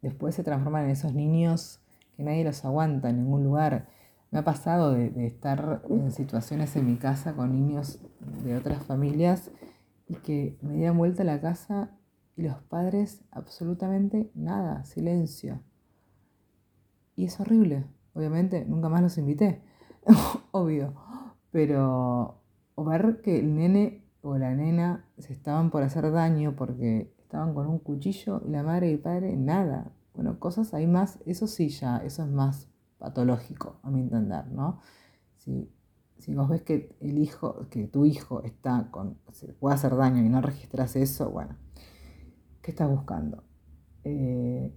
después 0.00 0.34
se 0.34 0.42
transforman 0.42 0.84
en 0.84 0.90
esos 0.92 1.12
niños 1.12 1.82
que 2.16 2.22
nadie 2.22 2.44
los 2.44 2.64
aguanta 2.64 3.10
en 3.10 3.24
ningún 3.24 3.44
lugar. 3.44 3.88
Me 4.32 4.38
ha 4.38 4.44
pasado 4.44 4.92
de, 4.92 5.26
estar 5.26 5.82
en 5.90 6.10
situaciones 6.10 6.74
en 6.76 6.86
mi 6.86 6.96
casa 6.96 7.34
con 7.34 7.52
niños 7.52 8.00
de 8.42 8.56
otras 8.56 8.82
familias 8.82 9.50
y 10.08 10.14
que 10.14 10.56
me 10.62 10.72
dieran 10.72 10.96
vuelta 10.96 11.22
a 11.22 11.26
la 11.26 11.42
casa 11.42 11.90
y 12.34 12.42
los 12.42 12.56
padres 12.62 13.22
absolutamente 13.30 14.30
nada, 14.34 14.84
silencio. 14.84 15.60
Y 17.14 17.26
es 17.26 17.38
horrible. 17.40 17.84
Obviamente 18.14 18.64
nunca 18.64 18.88
más 18.88 19.02
los 19.02 19.18
invité, 19.18 19.60
obvio. 20.50 20.94
Pero 21.50 22.40
o 22.74 22.84
ver 22.84 23.20
que 23.20 23.38
el 23.38 23.54
nene 23.54 24.02
o 24.22 24.38
la 24.38 24.54
nena 24.54 25.04
se 25.18 25.34
estaban 25.34 25.68
por 25.70 25.82
hacer 25.82 26.10
daño 26.10 26.56
porque 26.56 27.14
estaban 27.18 27.52
con 27.52 27.66
un 27.66 27.78
cuchillo 27.78 28.40
y 28.46 28.50
la 28.50 28.62
madre 28.62 28.88
y 28.88 28.92
el 28.94 29.00
padre 29.00 29.36
nada. 29.36 29.92
Bueno, 30.14 30.40
cosas 30.40 30.72
hay 30.72 30.86
más, 30.86 31.18
eso 31.26 31.46
sí 31.46 31.68
ya, 31.68 31.98
eso 31.98 32.22
es 32.22 32.30
más 32.30 32.71
patológico 33.02 33.80
a 33.82 33.90
mi 33.90 34.00
entender, 34.00 34.46
¿no? 34.52 34.80
Si, 35.38 35.68
si 36.18 36.34
vos 36.34 36.48
ves 36.48 36.62
que 36.62 36.96
el 37.00 37.18
hijo, 37.18 37.68
que 37.68 37.88
tu 37.88 38.04
hijo 38.04 38.44
está 38.44 38.90
con, 38.92 39.18
se 39.32 39.52
puede 39.54 39.74
hacer 39.74 39.96
daño 39.96 40.24
y 40.24 40.28
no 40.28 40.40
registras 40.40 40.94
eso, 40.94 41.30
bueno, 41.30 41.56
¿qué 42.62 42.70
estás 42.70 42.88
buscando? 42.88 43.42
Eh, 44.04 44.72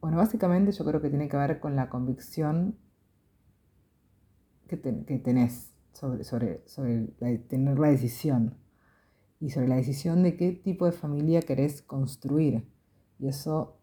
bueno, 0.00 0.16
básicamente 0.16 0.72
yo 0.72 0.86
creo 0.86 1.02
que 1.02 1.10
tiene 1.10 1.28
que 1.28 1.36
ver 1.36 1.60
con 1.60 1.76
la 1.76 1.90
convicción 1.90 2.78
que, 4.66 4.78
tenés 4.78 5.74
sobre, 5.92 6.24
sobre, 6.24 6.66
sobre 6.66 7.38
tener 7.48 7.78
la 7.78 7.88
decisión 7.88 8.56
y 9.38 9.50
sobre 9.50 9.68
la 9.68 9.76
decisión 9.76 10.22
de 10.22 10.36
qué 10.36 10.52
tipo 10.52 10.86
de 10.86 10.92
familia 10.92 11.42
querés 11.42 11.82
construir. 11.82 12.66
Y 13.18 13.28
eso 13.28 13.79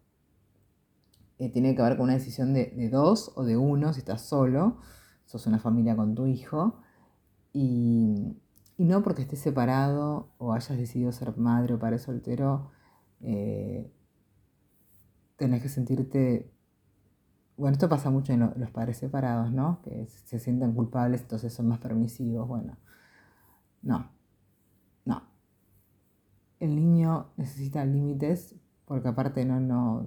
eh, 1.38 1.50
tiene 1.50 1.74
que 1.74 1.82
ver 1.82 1.96
con 1.96 2.04
una 2.04 2.14
decisión 2.14 2.52
de, 2.52 2.88
dos 2.90 3.32
o 3.36 3.44
de 3.44 3.56
uno, 3.56 3.92
si 3.92 4.00
estás 4.00 4.22
solo, 4.22 4.78
sos 5.24 5.46
una 5.46 5.58
familia 5.58 5.96
con 5.96 6.14
tu 6.14 6.26
hijo, 6.26 6.80
y, 7.52 8.36
no 8.78 9.02
porque 9.02 9.22
estés 9.22 9.40
separado 9.40 10.32
o 10.38 10.52
hayas 10.52 10.76
decidido 10.78 11.12
ser 11.12 11.36
madre 11.36 11.74
o 11.74 11.78
padre 11.78 11.98
soltero, 11.98 12.70
eh, 13.20 13.90
tenés 15.36 15.62
que 15.62 15.68
sentirte... 15.68 16.52
Bueno, 17.56 17.72
esto 17.74 17.88
pasa 17.88 18.10
mucho 18.10 18.32
en 18.32 18.52
los 18.56 18.70
padres 18.70 18.98
separados, 18.98 19.52
¿no? 19.52 19.82
Que 19.82 20.06
se 20.06 20.38
sienten 20.38 20.74
culpables, 20.74 21.22
entonces 21.22 21.52
son 21.52 21.66
más 21.68 21.80
permisivos. 21.80 22.46
Bueno, 22.46 22.76
no, 23.82 24.12
no. 25.04 25.22
El 26.60 26.76
niño 26.76 27.32
necesita 27.36 27.84
límites 27.84 28.54
porque 28.84 29.08
aparte 29.08 29.44
no, 29.44 29.60
no, 29.60 30.06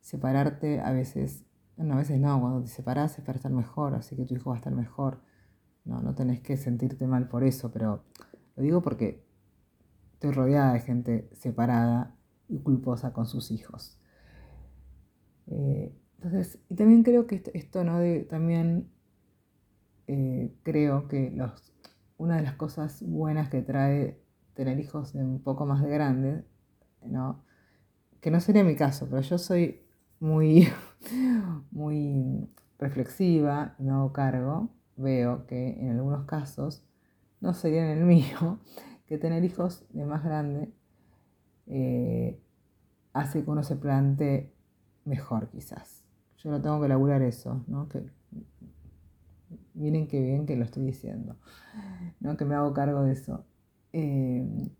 separarte 0.00 0.80
a 0.80 0.92
veces, 0.92 1.44
no, 1.76 1.94
a 1.94 1.98
veces 1.98 2.20
no, 2.20 2.40
cuando 2.40 2.62
te 2.62 2.68
separas 2.68 3.18
es 3.18 3.24
para 3.24 3.36
estar 3.36 3.52
mejor, 3.52 3.94
así 3.94 4.16
que 4.16 4.24
tu 4.24 4.34
hijo 4.34 4.50
va 4.50 4.56
a 4.56 4.58
estar 4.58 4.74
mejor. 4.74 5.20
No, 5.84 6.02
no 6.02 6.14
tenés 6.14 6.40
que 6.40 6.56
sentirte 6.56 7.06
mal 7.06 7.28
por 7.28 7.44
eso, 7.44 7.70
pero 7.72 8.04
lo 8.56 8.62
digo 8.62 8.82
porque 8.82 9.24
estoy 10.12 10.32
rodeada 10.32 10.74
de 10.74 10.80
gente 10.80 11.30
separada 11.32 12.14
y 12.48 12.58
culposa 12.58 13.12
con 13.12 13.26
sus 13.26 13.50
hijos. 13.50 13.98
Eh, 15.46 15.94
entonces, 16.16 16.60
y 16.68 16.74
también 16.74 17.02
creo 17.02 17.26
que 17.26 17.42
esto, 17.54 17.82
¿no? 17.82 17.98
De, 17.98 18.24
también 18.24 18.90
eh, 20.06 20.54
creo 20.62 21.08
que 21.08 21.30
los, 21.30 21.72
una 22.18 22.36
de 22.36 22.42
las 22.42 22.54
cosas 22.54 23.02
buenas 23.02 23.48
que 23.48 23.62
trae 23.62 24.20
tener 24.54 24.78
hijos 24.78 25.14
de 25.14 25.24
un 25.24 25.42
poco 25.42 25.64
más 25.64 25.82
de 25.82 25.88
grande, 25.88 26.44
¿no? 27.06 27.42
Que 28.20 28.30
no 28.30 28.40
sería 28.40 28.64
mi 28.64 28.76
caso, 28.76 29.06
pero 29.08 29.22
yo 29.22 29.38
soy 29.38 29.86
muy, 30.20 30.68
muy 31.70 32.48
reflexiva 32.78 33.74
me 33.78 33.90
hago 33.90 34.12
cargo, 34.12 34.70
veo 34.96 35.46
que 35.46 35.80
en 35.80 35.90
algunos 35.90 36.24
casos, 36.26 36.82
no 37.40 37.54
sería 37.54 37.90
en 37.90 37.98
el 37.98 38.04
mío, 38.06 38.60
que 39.06 39.18
tener 39.18 39.44
hijos 39.44 39.84
de 39.90 40.04
más 40.04 40.22
grande 40.22 40.72
eh, 41.66 42.40
hace 43.12 43.44
que 43.44 43.50
uno 43.50 43.64
se 43.64 43.76
plantee 43.76 44.52
mejor 45.04 45.48
quizás. 45.48 46.04
Yo 46.38 46.50
no 46.50 46.62
tengo 46.62 46.80
que 46.80 46.88
laburar 46.88 47.22
eso, 47.22 47.64
¿no? 47.66 47.88
Que, 47.88 48.02
miren 49.74 50.06
qué 50.06 50.20
bien 50.20 50.46
que 50.46 50.56
lo 50.56 50.64
estoy 50.64 50.84
diciendo, 50.84 51.36
¿no? 52.20 52.36
Que 52.36 52.44
me 52.44 52.54
hago 52.54 52.72
cargo 52.72 53.02
de 53.02 53.12
eso. 53.12 53.44
Eh, 53.92 54.70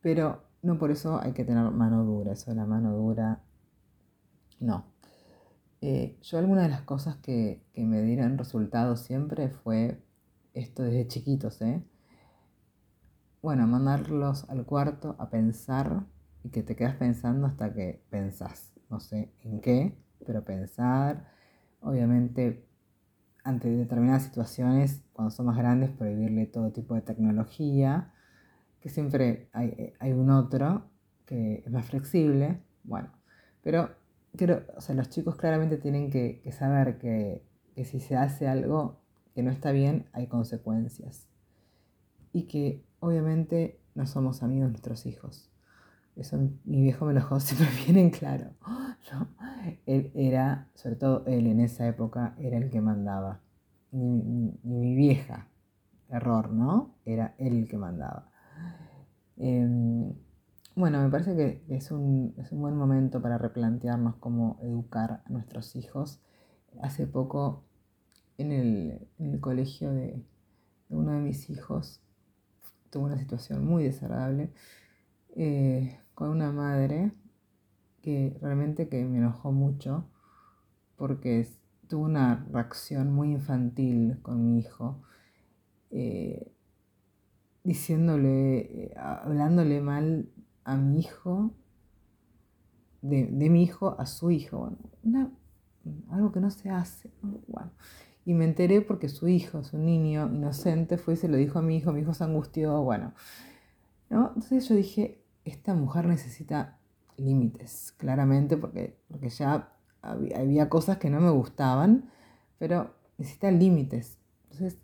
pero 0.00 0.42
no 0.62 0.78
por 0.78 0.90
eso 0.90 1.20
hay 1.20 1.32
que 1.32 1.44
tener 1.44 1.70
mano 1.70 2.04
dura, 2.04 2.32
eso 2.32 2.50
de 2.50 2.56
la 2.56 2.66
mano 2.66 2.92
dura 2.92 3.45
no. 4.60 4.96
Eh, 5.80 6.18
yo 6.22 6.38
alguna 6.38 6.62
de 6.62 6.68
las 6.68 6.82
cosas 6.82 7.16
que, 7.16 7.62
me 7.76 8.02
dieron 8.02 8.38
resultados 8.38 9.00
siempre 9.00 9.50
fue 9.50 10.02
esto 10.54 10.82
desde 10.82 11.06
chiquitos, 11.06 11.60
¿eh? 11.62 11.82
Bueno, 13.42 13.66
mandarlos 13.66 14.48
al 14.48 14.64
cuarto 14.64 15.14
a 15.18 15.30
pensar 15.30 16.06
y 16.42 16.48
que 16.50 16.62
te 16.62 16.74
quedas 16.74 16.96
pensando 16.96 17.46
hasta 17.46 17.72
que 17.72 18.02
pensás. 18.10 18.72
No 18.88 19.00
sé 19.00 19.32
en 19.42 19.60
qué, 19.60 19.96
pero 20.26 20.44
pensar. 20.44 21.28
Obviamente, 21.80 22.66
ante 23.44 23.68
determinadas 23.68 24.24
situaciones, 24.24 25.04
cuando 25.12 25.30
son 25.30 25.46
más 25.46 25.58
grandes, 25.58 25.90
prohibirle 25.90 26.46
todo 26.46 26.72
tipo 26.72 26.94
de 26.94 27.02
tecnología, 27.02 28.12
que 28.80 28.88
siempre 28.88 29.50
hay, 29.52 29.92
hay 30.00 30.12
un 30.12 30.30
otro 30.30 30.90
que 31.26 31.62
es 31.64 31.70
más 31.70 31.86
flexible. 31.86 32.62
Bueno, 32.82 33.10
pero 33.62 33.90
o 34.76 34.80
sea, 34.80 34.94
los 34.94 35.08
chicos 35.08 35.36
claramente 35.36 35.76
tienen 35.76 36.10
que, 36.10 36.42
saber 36.52 36.98
que, 36.98 37.44
si 37.84 38.00
se 38.00 38.16
hace 38.16 38.48
algo 38.48 39.00
que 39.34 39.42
no 39.42 39.50
está 39.50 39.72
bien, 39.72 40.06
hay 40.12 40.26
consecuencias. 40.26 41.28
Y 42.32 42.44
que 42.44 42.84
obviamente 43.00 43.80
no 43.94 44.06
somos 44.06 44.42
amigos 44.42 44.70
nuestros 44.70 45.06
hijos. 45.06 45.50
Eso 46.16 46.38
mi 46.64 46.82
viejo 46.82 47.04
me 47.04 47.12
lo 47.12 47.20
dejó 47.20 47.40
siempre 47.40 47.68
bien 47.84 47.98
en 47.98 48.10
claro. 48.10 48.50
Él 49.84 50.10
era, 50.14 50.68
sobre 50.74 50.96
todo 50.96 51.24
él 51.26 51.46
en 51.46 51.60
esa 51.60 51.86
época, 51.86 52.34
era 52.38 52.56
el 52.56 52.70
que 52.70 52.80
mandaba. 52.80 53.40
Ni, 53.92 54.58
mi 54.62 54.94
vieja, 54.94 55.48
error, 56.08 56.50
¿no? 56.52 56.96
Era 57.04 57.34
él 57.38 57.56
el 57.58 57.68
que 57.68 57.78
mandaba. 57.78 58.30
Em, 59.36 60.14
bueno, 60.76 61.02
me 61.02 61.08
parece 61.08 61.34
que 61.34 61.62
es 61.74 61.90
un, 61.90 62.34
buen 62.50 62.76
momento 62.76 63.22
para 63.22 63.38
replantearnos 63.38 64.16
cómo 64.16 64.58
educar 64.62 65.22
a 65.24 65.30
nuestros 65.30 65.74
hijos. 65.74 66.20
Hace 66.82 67.06
poco, 67.06 67.64
en 68.36 68.52
el, 68.52 69.40
colegio 69.40 69.90
de, 69.90 70.22
uno 70.90 71.12
de 71.12 71.20
mis 71.20 71.48
hijos, 71.48 72.02
tuve 72.90 73.04
una 73.04 73.18
situación 73.18 73.64
muy 73.64 73.84
desagradable 73.84 74.52
eh, 75.34 75.98
con 76.14 76.28
una 76.28 76.52
madre 76.52 77.10
que 78.02 78.36
realmente 78.42 78.90
que 78.90 79.02
me 79.02 79.16
enojó 79.16 79.52
mucho 79.52 80.06
porque 80.96 81.48
tuvo 81.88 82.04
una 82.04 82.46
reacción 82.52 83.14
muy 83.14 83.32
infantil 83.32 84.18
con 84.20 84.44
mi 84.44 84.58
hijo, 84.58 85.02
eh, 85.90 86.52
diciéndole, 87.64 88.58
eh, 88.58 88.94
hablándole 88.98 89.80
mal 89.80 90.28
a 90.66 90.76
mi 90.76 90.98
hijo, 90.98 91.52
de, 93.00 93.24
mi 93.24 93.62
hijo 93.62 93.96
a 93.98 94.04
su 94.04 94.32
hijo. 94.32 94.76
algo 96.10 96.32
que 96.32 96.40
no 96.40 96.50
se 96.50 96.70
hace. 96.70 97.10
Y 98.24 98.34
me 98.34 98.44
enteré 98.44 98.80
porque 98.80 99.08
su 99.08 99.28
hijo, 99.28 99.62
su 99.62 99.78
niño 99.78 100.26
inocente, 100.26 100.98
fue 100.98 101.14
y 101.14 101.16
se 101.16 101.28
lo 101.28 101.36
dijo 101.36 101.60
a 101.60 101.62
mi 101.62 101.76
hijo, 101.76 101.92
mi 101.92 102.00
hijo 102.00 102.14
se 102.14 102.24
angustió, 102.24 102.82
bueno. 102.82 103.14
¿no? 104.10 104.28
Entonces 104.34 104.68
yo 104.68 104.74
dije, 104.74 105.22
esta 105.44 105.74
mujer 105.74 106.06
necesita 106.06 106.80
límites, 107.16 107.92
claramente, 107.96 108.56
porque, 108.56 108.98
porque 109.08 109.28
ya 109.28 109.72
había, 110.02 110.68
cosas 110.68 110.98
que 110.98 111.10
no 111.10 111.20
me 111.20 111.30
gustaban, 111.30 112.10
pero 112.58 112.92
necesita 113.18 113.52
límites. 113.52 114.18
Entonces 114.50 114.80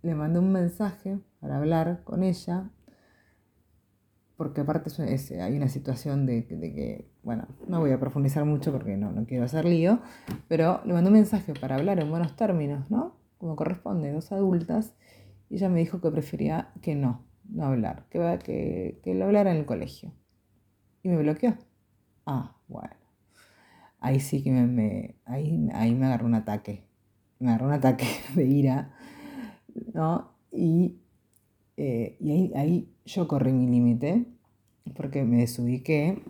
le 0.00 0.14
mandé 0.14 0.38
un 0.38 0.52
mensaje 0.52 1.18
para 1.40 1.58
hablar 1.58 2.02
con 2.04 2.22
ella, 2.22 2.70
porque 4.36 4.60
aparte 4.60 4.90
hay 5.40 5.56
una 5.56 5.68
situación 5.68 6.26
de, 6.26 6.46
que, 6.46 7.10
bueno, 7.22 7.46
no 7.66 7.80
voy 7.80 7.92
a 7.92 7.98
profundizar 7.98 8.44
mucho 8.44 8.72
porque 8.72 8.96
no, 8.96 9.12
no 9.12 9.24
quiero 9.26 9.44
hacer 9.44 9.64
lío, 9.64 10.00
pero 10.48 10.80
le 10.84 10.92
mandé 10.92 11.08
un 11.08 11.14
mensaje 11.14 11.54
para 11.54 11.76
hablar 11.76 12.00
en 12.00 12.10
buenos 12.10 12.36
términos, 12.36 12.90
¿no? 12.90 13.16
Como 13.38 13.56
corresponde, 13.56 14.12
dos 14.12 14.32
adultas, 14.32 14.94
y 15.48 15.56
ella 15.56 15.68
me 15.68 15.80
dijo 15.80 16.00
que 16.00 16.10
prefería 16.10 16.72
que 16.82 16.94
no, 16.94 17.24
no 17.48 17.64
hablar, 17.64 18.06
que, 18.10 18.38
que, 18.44 19.00
que 19.02 19.14
lo 19.14 19.24
hablara 19.24 19.52
en 19.52 19.58
el 19.58 19.66
colegio. 19.66 20.12
Y 21.02 21.08
me 21.08 21.16
bloqueó. 21.18 21.54
Ah, 22.26 22.56
bueno. 22.68 22.94
Ahí 24.00 24.20
sí 24.20 24.42
que 24.42 24.50
me, 24.50 25.16
ahí, 25.24 25.68
ahí 25.72 25.94
me 25.94 26.06
agarró 26.06 26.26
un 26.26 26.34
ataque. 26.34 26.86
Me 27.38 27.48
agarró 27.48 27.66
un 27.66 27.72
ataque 27.72 28.06
de 28.34 28.44
ira 28.44 28.92
¿no? 29.94 30.32
Y, 30.52 30.98
eh, 31.76 32.16
y 32.20 32.52
ahí, 32.54 32.92
yo 33.04 33.28
corrí 33.28 33.52
mi 33.52 33.66
límite, 33.66 34.26
porque 34.96 35.24
me 35.24 35.38
desubiqué, 35.38 36.22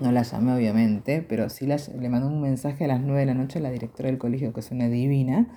no 0.00 0.12
la 0.12 0.22
llamé 0.22 0.54
obviamente, 0.54 1.22
pero 1.22 1.48
sí 1.48 1.66
le 1.66 2.08
mandé 2.08 2.26
un 2.26 2.40
mensaje 2.40 2.84
a 2.84 2.88
las 2.88 3.00
9 3.00 3.20
de 3.20 3.26
la 3.26 3.34
noche 3.34 3.58
a 3.58 3.62
la 3.62 3.70
directora 3.70 4.08
del 4.08 4.18
colegio, 4.18 4.52
que 4.52 4.60
es 4.60 4.70
una 4.70 4.88
divina, 4.88 5.48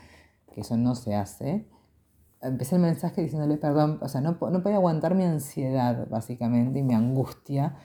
que 0.53 0.61
eso 0.61 0.77
no 0.77 0.95
se 0.95 1.15
hace. 1.15 1.67
Empecé 2.41 2.75
el 2.75 2.81
mensaje 2.81 3.21
diciéndole 3.21 3.57
perdón, 3.57 3.99
o 4.01 4.07
sea, 4.07 4.21
no, 4.21 4.31
no 4.31 4.63
podía 4.63 4.77
aguantar 4.77 5.15
mi 5.15 5.23
ansiedad, 5.23 6.07
básicamente, 6.09 6.79
y 6.79 6.83
mi 6.83 6.95
angustia 6.95 7.77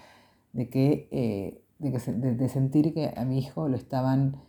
de 0.52 0.70
que, 0.70 1.08
eh, 1.12 1.62
de, 1.78 2.48
sentir 2.48 2.94
que 2.94 3.12
a 3.14 3.24
mi 3.24 3.38
hijo 3.38 3.68
lo 3.68 3.76
estaban 3.76 4.40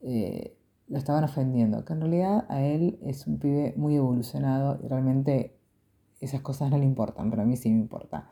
eh, 0.00 0.58
lo 0.88 0.98
estaban 0.98 1.24
ofendiendo, 1.24 1.84
que 1.84 1.92
en 1.94 2.00
realidad 2.00 2.44
a 2.48 2.62
él 2.62 2.98
es 3.02 3.26
un 3.26 3.38
pibe 3.38 3.74
muy 3.76 3.96
evolucionado 3.96 4.78
y 4.82 4.88
realmente 4.88 5.56
esas 6.24 6.40
cosas 6.40 6.70
no 6.70 6.78
le 6.78 6.84
importan, 6.84 7.30
pero 7.30 7.42
a 7.42 7.44
mí 7.44 7.56
sí 7.56 7.70
me 7.70 7.78
importa. 7.78 8.30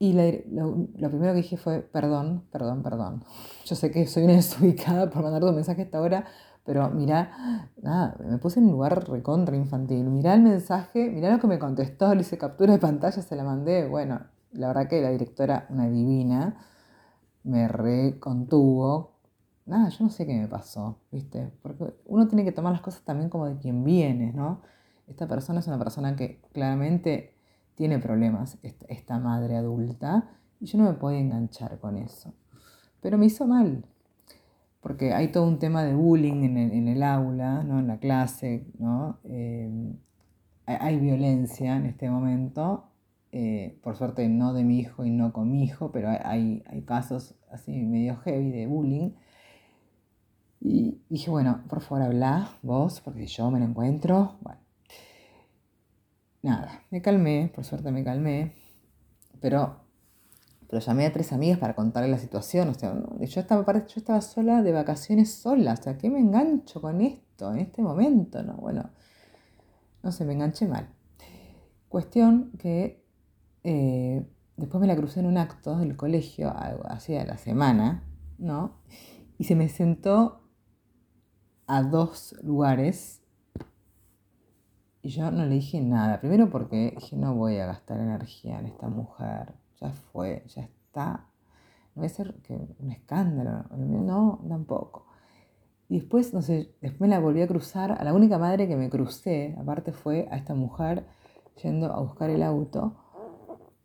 Y 0.00 0.12
lo, 0.12 1.10
primero 1.10 1.32
que 1.32 1.42
dije 1.42 1.56
fue, 1.56 1.80
perdón, 1.80 2.44
perdón, 2.52 2.82
perdón. 2.82 3.24
Yo 3.64 3.74
sé 3.74 3.90
que 3.90 4.06
soy 4.06 4.24
una 4.24 4.32
desubicada 4.34 5.10
por 5.10 5.22
mandar 5.22 5.42
un 5.44 5.54
mensaje 5.54 5.82
a 5.82 5.84
esta 5.84 6.00
hora, 6.00 6.24
pero 6.64 6.88
mira, 6.90 7.70
nada, 7.82 8.16
me 8.24 8.38
puse 8.38 8.60
en 8.60 8.66
un 8.66 8.72
lugar 8.72 9.08
recontra 9.08 9.56
infantil. 9.56 10.04
Mirá 10.04 10.34
el 10.34 10.42
mensaje, 10.42 11.10
mirá 11.10 11.32
lo 11.32 11.40
que 11.40 11.46
me 11.48 11.58
contestó, 11.58 12.14
le 12.14 12.20
hice 12.20 12.38
captura 12.38 12.74
de 12.74 12.78
pantalla, 12.78 13.22
se 13.22 13.36
la 13.36 13.42
mandé. 13.42 13.88
Bueno, 13.88 14.20
la 14.52 14.68
verdad 14.68 14.88
que 14.88 15.00
la 15.00 15.10
directora, 15.10 15.66
una 15.70 15.88
divina, 15.88 16.56
me 17.42 17.66
recontuvo, 17.68 19.18
nada, 19.66 19.88
yo 19.88 20.04
no 20.04 20.10
sé 20.10 20.26
qué 20.26 20.34
me 20.34 20.48
pasó, 20.48 20.98
¿viste? 21.10 21.50
Porque 21.62 21.94
uno 22.06 22.28
tiene 22.28 22.44
que 22.44 22.52
tomar 22.52 22.72
las 22.72 22.82
cosas 22.82 23.02
también 23.02 23.30
como 23.30 23.46
de 23.46 23.58
quien 23.58 23.84
viene, 23.84 24.32
¿no? 24.32 24.60
Esta 25.08 25.26
persona 25.26 25.60
es 25.60 25.66
una 25.66 25.78
persona 25.78 26.16
que 26.16 26.40
claramente 26.52 27.34
tiene 27.74 27.98
problemas, 27.98 28.58
esta 28.62 29.18
madre 29.18 29.56
adulta, 29.56 30.30
y 30.60 30.66
yo 30.66 30.78
no 30.78 30.84
me 30.84 30.94
puedo 30.94 31.16
enganchar 31.16 31.78
con 31.78 31.96
eso. 31.96 32.34
Pero 33.00 33.18
me 33.18 33.26
hizo 33.26 33.46
mal, 33.46 33.84
porque 34.80 35.12
hay 35.12 35.28
todo 35.28 35.46
un 35.46 35.58
tema 35.58 35.84
de 35.84 35.94
bullying 35.94 36.42
en 36.44 36.88
el, 36.88 37.02
aula, 37.02 37.62
¿no? 37.62 37.78
en 37.78 37.86
la 37.86 37.98
clase, 37.98 38.66
¿no? 38.78 39.18
Eh, 39.24 39.70
hay 40.66 40.98
violencia 40.98 41.76
en 41.76 41.86
este 41.86 42.10
momento, 42.10 42.84
eh, 43.32 43.78
por 43.82 43.96
suerte 43.96 44.28
no 44.28 44.52
de 44.52 44.64
mi 44.64 44.78
hijo 44.78 45.04
y 45.04 45.10
no 45.10 45.32
con 45.32 45.50
mi 45.50 45.62
hijo, 45.64 45.92
pero 45.92 46.10
hay, 46.10 46.62
hay 46.66 46.82
casos 46.82 47.34
así 47.50 47.72
medio 47.72 48.16
heavy 48.16 48.50
de 48.50 48.66
bullying. 48.66 49.10
Y 50.60 50.98
dije, 51.08 51.30
bueno, 51.30 51.62
por 51.68 51.80
favor 51.80 52.02
habla 52.02 52.50
vos, 52.62 53.00
porque 53.00 53.26
yo 53.26 53.50
me 53.50 53.60
lo 53.60 53.66
encuentro. 53.66 54.36
Bueno, 54.40 54.57
nada, 56.42 56.82
me 56.90 57.02
calmé, 57.02 57.50
por 57.54 57.64
suerte 57.64 57.90
me 57.90 58.04
calmé, 58.04 58.54
pero, 59.40 59.80
pero 60.68 60.80
llamé 60.80 61.06
a 61.06 61.12
tres 61.12 61.32
amigas 61.32 61.58
para 61.58 61.74
contarle 61.74 62.08
la 62.08 62.18
situación. 62.18 62.68
O 62.68 62.74
sea, 62.74 62.94
yo, 63.20 63.40
estaba, 63.40 63.64
yo 63.72 63.94
estaba 63.96 64.20
sola 64.20 64.62
de 64.62 64.72
vacaciones 64.72 65.32
sola, 65.32 65.74
o 65.74 65.76
sea, 65.76 65.98
¿qué 65.98 66.10
me 66.10 66.20
engancho 66.20 66.80
con 66.80 67.00
esto 67.00 67.52
en 67.52 67.60
este 67.60 67.82
momento? 67.82 68.42
No, 68.42 68.54
bueno, 68.54 68.90
no 70.02 70.12
sé, 70.12 70.24
me 70.24 70.34
enganché 70.34 70.66
mal. 70.66 70.88
Cuestión 71.88 72.52
que 72.58 73.04
eh, 73.64 74.26
después 74.56 74.80
me 74.80 74.86
la 74.86 74.96
crucé 74.96 75.20
en 75.20 75.26
un 75.26 75.38
acto 75.38 75.78
del 75.78 75.96
colegio, 75.96 76.52
hacía 76.86 77.24
la 77.24 77.38
semana, 77.38 78.04
¿no? 78.38 78.82
Y 79.38 79.44
se 79.44 79.54
me 79.54 79.68
sentó 79.68 80.42
a 81.66 81.82
dos 81.82 82.34
lugares 82.42 83.22
y 85.02 85.10
yo 85.10 85.30
no 85.30 85.44
le 85.46 85.54
dije 85.54 85.80
nada. 85.80 86.20
Primero 86.20 86.50
porque 86.50 86.92
dije, 86.94 87.16
no 87.16 87.34
voy 87.34 87.58
a 87.58 87.66
gastar 87.66 88.00
energía 88.00 88.58
en 88.58 88.66
esta 88.66 88.88
mujer. 88.88 89.54
Ya 89.80 89.90
fue, 89.90 90.44
ya 90.48 90.62
está. 90.62 91.28
No 91.94 92.02
va 92.02 92.06
a 92.06 92.10
ser 92.10 92.34
que 92.42 92.54
un 92.78 92.90
escándalo. 92.90 93.64
No, 93.76 94.44
tampoco. 94.48 95.06
Y 95.88 96.00
después, 96.00 96.34
no 96.34 96.42
sé, 96.42 96.74
después 96.80 97.00
me 97.00 97.08
la 97.08 97.20
volví 97.20 97.40
a 97.42 97.46
cruzar. 97.46 97.92
A 97.92 98.04
la 98.04 98.12
única 98.12 98.38
madre 98.38 98.66
que 98.68 98.76
me 98.76 98.90
crucé, 98.90 99.56
aparte, 99.58 99.92
fue 99.92 100.28
a 100.30 100.36
esta 100.36 100.54
mujer 100.54 101.06
yendo 101.62 101.92
a 101.92 102.00
buscar 102.00 102.30
el 102.30 102.42
auto. 102.42 102.96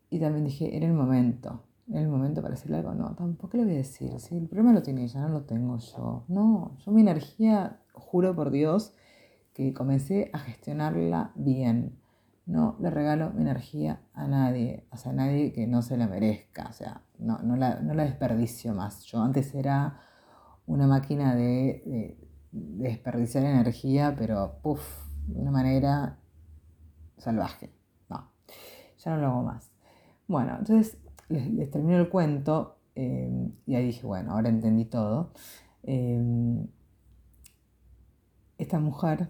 Y 0.09 0.19
también 0.19 0.45
dije, 0.45 0.75
era 0.75 0.85
el 0.85 0.93
momento. 0.93 1.63
Era 1.89 2.01
el 2.01 2.07
momento 2.07 2.41
para 2.41 2.55
decirle 2.55 2.77
algo. 2.77 2.93
No, 2.93 3.13
tampoco 3.15 3.57
le 3.57 3.65
voy 3.65 3.73
a 3.73 3.77
decir. 3.77 4.19
Si 4.19 4.35
el 4.35 4.47
problema 4.47 4.73
lo 4.73 4.81
tiene 4.81 5.03
ella, 5.03 5.21
no 5.21 5.29
lo 5.29 5.43
tengo 5.43 5.77
yo. 5.77 6.25
No, 6.27 6.75
yo 6.79 6.91
mi 6.91 7.01
energía, 7.01 7.81
juro 7.93 8.35
por 8.35 8.51
Dios, 8.51 8.95
que 9.53 9.73
comencé 9.73 10.29
a 10.33 10.39
gestionarla 10.39 11.31
bien. 11.35 11.99
No 12.45 12.75
le 12.81 12.89
regalo 12.89 13.31
mi 13.31 13.41
energía 13.41 14.01
a 14.13 14.27
nadie, 14.27 14.85
o 14.91 14.97
sea, 14.97 15.13
a 15.13 15.15
nadie 15.15 15.53
que 15.53 15.65
no 15.65 15.81
se 15.81 15.95
la 15.95 16.07
merezca, 16.07 16.67
o 16.69 16.73
sea, 16.73 17.01
no, 17.17 17.39
no, 17.39 17.55
la, 17.55 17.79
desperdicio 17.79 18.73
más. 18.73 19.03
Yo 19.05 19.21
antes 19.21 19.55
era 19.55 19.99
una 20.65 20.85
máquina 20.87 21.35
de, 21.35 22.17
desperdiciar 22.51 23.45
energía, 23.45 24.15
pero 24.17 24.59
puff, 24.61 24.83
de 25.27 25.39
una 25.39 25.51
manera 25.51 26.19
salvaje. 27.17 27.71
No, 28.09 28.29
ya 28.97 29.11
no 29.11 29.21
lo 29.21 29.27
hago 29.27 29.43
más. 29.43 29.71
Bueno, 30.27 30.57
entonces 30.59 30.97
les, 31.29 31.71
termino 31.71 31.97
el 31.97 32.09
cuento 32.09 32.77
eh, 32.95 33.49
y 33.65 33.75
ahí 33.75 33.85
dije, 33.85 34.05
bueno, 34.05 34.33
ahora 34.33 34.49
entendí 34.49 34.83
todo. 34.83 35.31
Eh, 35.83 36.67
esta 38.57 38.79
mujer 38.79 39.29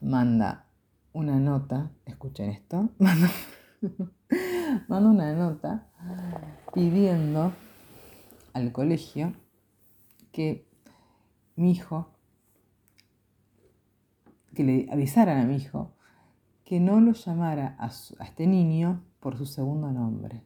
manda 0.00 0.66
una 1.12 1.38
nota, 1.38 1.90
escuchen 2.04 2.50
esto, 2.50 2.90
manda, 2.98 5.10
una 5.10 5.34
nota 5.34 5.86
pidiendo 6.74 7.52
al 8.52 8.72
colegio 8.72 9.34
que 10.32 10.66
mi 11.56 11.72
hijo, 11.72 12.10
que 14.54 14.64
le 14.64 14.88
avisaran 14.90 15.38
a 15.38 15.44
mi 15.44 15.56
hijo 15.56 15.92
que 16.64 16.80
no 16.80 17.00
lo 17.00 17.12
llamara 17.12 17.76
a, 17.78 17.86
a 17.86 18.24
este 18.24 18.46
niño 18.46 19.04
por 19.20 19.38
su 19.38 19.46
segundo 19.46 19.92
nombre, 19.92 20.42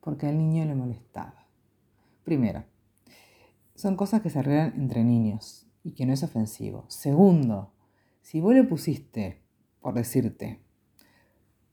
porque 0.00 0.26
al 0.26 0.36
niño 0.36 0.66
le 0.66 0.74
molestaba. 0.74 1.46
Primero, 2.24 2.64
son 3.74 3.96
cosas 3.96 4.20
que 4.20 4.30
se 4.30 4.38
arreglan 4.38 4.74
entre 4.76 5.02
niños 5.02 5.66
y 5.82 5.92
que 5.92 6.06
no 6.06 6.12
es 6.12 6.22
ofensivo. 6.22 6.84
Segundo, 6.88 7.73
si 8.24 8.40
vos 8.40 8.54
le 8.54 8.64
pusiste, 8.64 9.42
por 9.80 9.92
decirte, 9.92 10.64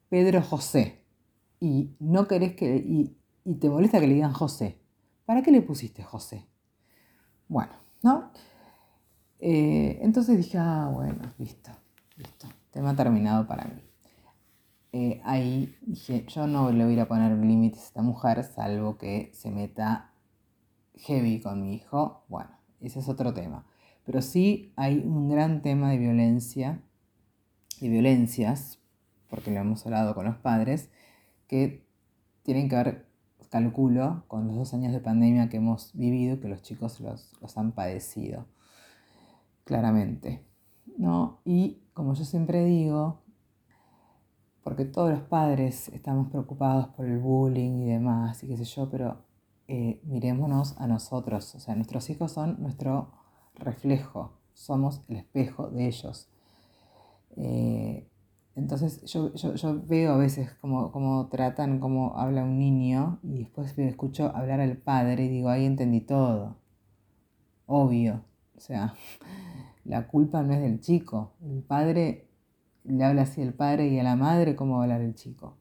Pedro 0.09 0.41
José, 0.41 1.05
y 1.61 1.95
no 1.99 2.27
querés 2.27 2.55
que, 2.55 2.75
y, 2.75 3.17
te 3.55 3.69
molesta 3.69 4.01
que 4.01 4.07
le 4.07 4.15
digan 4.15 4.33
José, 4.33 4.77
¿para 5.25 5.41
qué 5.43 5.51
le 5.51 5.61
pusiste 5.61 6.03
José? 6.03 6.45
Bueno, 7.47 7.71
¿no? 8.03 8.33
Eh, 9.39 9.99
entonces 10.01 10.37
dije, 10.37 10.57
ah, 10.57 10.91
bueno, 10.93 11.21
listo, 11.37 11.71
listo, 12.17 12.47
tema 12.69 12.97
terminado 12.97 13.47
para 13.47 13.63
mí. 13.63 13.81
Eh, 14.91 15.21
ahí 15.23 15.73
dije, 15.83 16.25
yo 16.27 16.47
no 16.47 16.69
le 16.69 16.83
voy 16.83 16.99
a 16.99 17.07
poner 17.07 17.31
límites 17.37 17.79
a 17.79 17.85
esta 17.85 18.01
mujer, 18.01 18.43
salvo 18.43 18.97
que 18.97 19.31
se 19.33 19.51
meta 19.51 20.11
heavy 20.95 21.39
con 21.39 21.61
mi 21.61 21.75
hijo. 21.75 22.25
Bueno, 22.27 22.51
ese 22.81 22.99
es 22.99 23.07
otro 23.07 23.33
tema. 23.33 23.65
Pero 24.11 24.21
sí 24.21 24.73
hay 24.75 24.97
un 24.97 25.29
gran 25.29 25.61
tema 25.61 25.89
de 25.89 25.97
violencia, 25.97 26.83
y 27.79 27.87
violencias, 27.87 28.77
porque 29.29 29.51
lo 29.51 29.61
hemos 29.61 29.85
hablado 29.85 30.13
con 30.13 30.25
los 30.25 30.35
padres, 30.35 30.89
que 31.47 31.87
tienen 32.43 32.67
que 32.67 32.75
ver, 32.75 33.05
calculo, 33.49 34.25
con 34.27 34.47
los 34.47 34.57
dos 34.57 34.73
años 34.73 34.91
de 34.91 34.99
pandemia 34.99 35.47
que 35.47 35.57
hemos 35.57 35.93
vivido, 35.93 36.41
que 36.41 36.49
los 36.49 36.61
chicos 36.61 36.99
los, 36.99 37.57
han 37.57 37.71
padecido, 37.71 38.47
claramente. 39.63 40.45
¿no? 40.97 41.39
Y 41.45 41.79
como 41.93 42.13
yo 42.13 42.25
siempre 42.25 42.65
digo, 42.65 43.21
porque 44.61 44.83
todos 44.83 45.09
los 45.09 45.21
padres 45.21 45.87
estamos 45.87 46.27
preocupados 46.27 46.87
por 46.87 47.05
el 47.05 47.17
bullying 47.17 47.79
y 47.79 47.85
demás, 47.85 48.43
y 48.43 48.49
qué 48.49 48.57
sé 48.57 48.65
yo, 48.65 48.89
pero 48.89 49.23
eh, 49.69 50.01
mirémonos 50.03 50.77
a 50.81 50.87
nosotros, 50.87 51.55
o 51.55 51.61
sea, 51.61 51.75
nuestros 51.75 52.09
hijos 52.09 52.33
son 52.33 52.61
nuestro 52.61 53.20
reflejo, 53.55 54.33
somos 54.53 55.01
el 55.07 55.17
espejo 55.17 55.69
de 55.69 55.87
ellos. 55.87 56.29
Eh, 57.37 58.07
entonces 58.55 59.03
yo, 59.05 59.31
veo 59.87 60.13
a 60.13 60.17
veces 60.17 60.51
cómo, 60.59 61.27
tratan, 61.31 61.79
cómo 61.79 62.17
habla 62.17 62.43
un 62.43 62.59
niño 62.59 63.19
y 63.23 63.39
después 63.39 63.77
escucho 63.77 64.35
hablar 64.35 64.59
al 64.59 64.77
padre 64.77 65.25
y 65.25 65.29
digo, 65.29 65.49
ahí 65.49 65.65
entendí 65.65 66.01
todo. 66.01 66.57
Obvio. 67.65 68.23
O 68.57 68.59
sea, 68.59 68.93
la 69.85 70.07
culpa 70.07 70.43
no 70.43 70.53
es 70.53 70.61
del 70.61 70.81
chico. 70.81 71.31
El 71.41 71.63
padre 71.63 72.27
le 72.83 73.03
habla 73.05 73.23
así 73.23 73.41
al 73.41 73.53
padre 73.53 73.87
y 73.87 73.99
a 73.99 74.03
la 74.03 74.15
madre, 74.15 74.55
¿cómo 74.55 74.75
va 74.75 74.81
a 74.81 74.83
hablar 74.83 75.01
el 75.01 75.15
chico? 75.15 75.55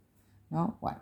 ¿No? 0.50 0.78
Bueno, 0.80 0.98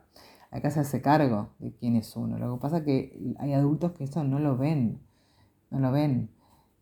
acá 0.50 0.70
se 0.70 0.80
hace 0.80 1.00
cargo 1.00 1.50
de 1.58 1.72
quién 1.72 1.96
es 1.96 2.14
uno. 2.16 2.38
Lo 2.38 2.54
que 2.54 2.60
pasa 2.60 2.78
es 2.78 2.84
que 2.84 3.34
hay 3.38 3.54
adultos 3.54 3.92
que 3.92 4.04
eso 4.04 4.24
no 4.24 4.38
lo 4.38 4.58
ven. 4.58 5.00
No 5.70 5.80
lo 5.80 5.90
ven. 5.90 6.30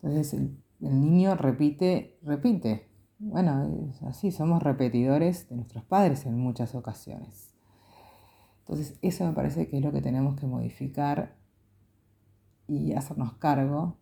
Entonces 0.01 0.33
el, 0.33 0.57
niño 0.79 1.35
repite, 1.35 2.17
repite. 2.21 2.87
Bueno, 3.19 3.89
es 3.89 4.03
así, 4.03 4.31
somos 4.31 4.61
repetidores 4.61 5.49
de 5.49 5.55
nuestros 5.55 5.83
padres 5.83 6.25
en 6.25 6.37
muchas 6.37 6.75
ocasiones. 6.75 7.55
Entonces 8.59 8.99
eso 9.01 9.25
me 9.25 9.33
parece 9.33 9.69
que 9.69 9.77
es 9.77 9.83
lo 9.83 9.91
que 9.91 10.01
tenemos 10.01 10.39
que 10.39 10.45
modificar 10.45 11.35
y 12.67 12.93
hacernos 12.93 13.33
cargo 13.33 13.97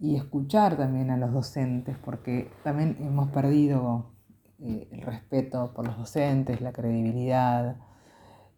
y 0.00 0.16
escuchar 0.16 0.76
también 0.76 1.10
a 1.10 1.16
los 1.16 1.32
docentes, 1.32 1.96
porque 1.98 2.50
también 2.64 2.96
hemos 3.00 3.28
perdido 3.28 4.12
eh, 4.58 4.88
el 4.90 5.02
respeto 5.02 5.72
por 5.74 5.86
los 5.86 5.96
docentes, 5.96 6.60
la 6.60 6.72
credibilidad. 6.72 7.76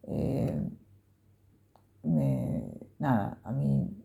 Eh, 0.05 0.61
nada, 2.99 3.39
a 3.45 3.53
mí, 3.53 4.05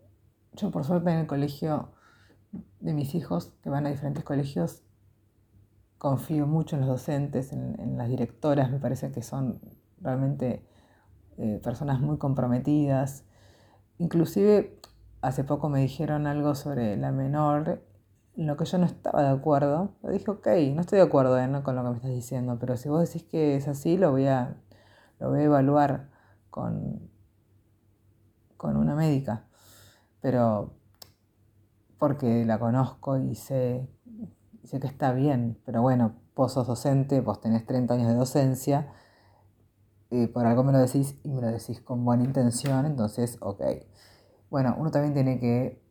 yo 0.53 0.71
por 0.71 0.84
suerte 0.84 1.12
en 1.12 1.19
el 1.19 1.27
colegio 1.27 1.92
de 2.84 2.93
mis 2.93 3.15
hijos, 3.15 3.54
que 3.63 3.69
van 3.69 3.86
a 3.86 3.89
diferentes 3.89 4.24
colegios, 4.24 4.84
confío 5.98 6.46
mucho 6.46 6.76
en 6.76 6.82
los 6.82 6.89
docentes, 6.89 7.54
en, 7.54 7.98
las 7.98 8.10
directoras, 8.10 8.69
me 8.69 8.80
parece 8.80 9.12
que 9.12 9.24
son 9.24 9.62
realmente 10.02 10.67
eh, 11.38 11.62
personas 11.63 12.02
muy 12.02 12.17
comprometidas. 12.17 13.24
Inclusive 14.00 14.82
hace 15.22 15.46
poco 15.46 15.69
me 15.69 15.80
dijeron 15.80 16.28
algo 16.28 16.56
sobre 16.56 16.98
la 16.98 17.13
menor, 17.13 17.82
en 18.36 18.48
lo 18.48 18.58
que 18.58 18.65
yo 18.65 18.78
no 18.78 18.86
estaba 18.86 19.24
de 19.24 19.30
acuerdo. 19.30 19.96
Le 20.04 20.12
dije, 20.12 20.30
ok, 20.30 20.48
no 20.76 20.82
estoy 20.82 20.98
de 20.98 21.06
acuerdo 21.06 21.39
eh, 21.39 21.63
con 21.63 21.76
lo 21.78 21.84
que 21.84 21.89
me 21.89 21.96
estás 21.96 22.12
diciendo, 22.12 22.58
pero 22.60 22.76
si 22.76 22.89
vos 22.89 23.08
decís 23.08 23.24
que 23.24 23.56
es 23.56 23.69
así, 23.69 23.98
lo 23.98 24.12
voy 24.12 24.28
a, 24.28 24.58
lo 25.19 25.30
voy 25.30 25.39
a 25.39 25.43
evaluar 25.43 26.10
con, 26.50 27.10
con 28.58 28.76
una 28.76 28.93
médica. 28.93 29.46
Pero 30.19 30.83
porque 32.03 32.43
la 32.43 32.59
conozco 32.59 33.17
y 33.17 33.33
sé, 33.35 33.87
sé 34.65 34.81
que 34.81 34.87
está 34.87 35.13
bien, 35.13 35.57
pero 35.65 35.81
bueno, 35.81 36.15
vos 36.35 36.51
sos 36.51 36.67
docente, 36.67 37.21
vos 37.21 37.39
tenés 37.39 37.65
30 37.65 37.93
años 37.93 38.09
de 38.09 38.15
docencia, 38.15 38.91
y 40.09 40.27
por 40.27 40.45
algo 40.45 40.65
me 40.65 40.73
lo 40.73 40.79
decís 40.79 41.17
y 41.23 41.29
me 41.31 41.39
lo 41.39 41.47
decís 41.47 41.79
con 41.79 42.03
buena 42.03 42.25
intención, 42.25 42.85
entonces, 42.85 43.37
ok 43.39 43.61
bueno, 44.53 44.75
uno 44.77 44.91
también 44.91 45.15
tiene 45.15 45.39
que 45.39 45.81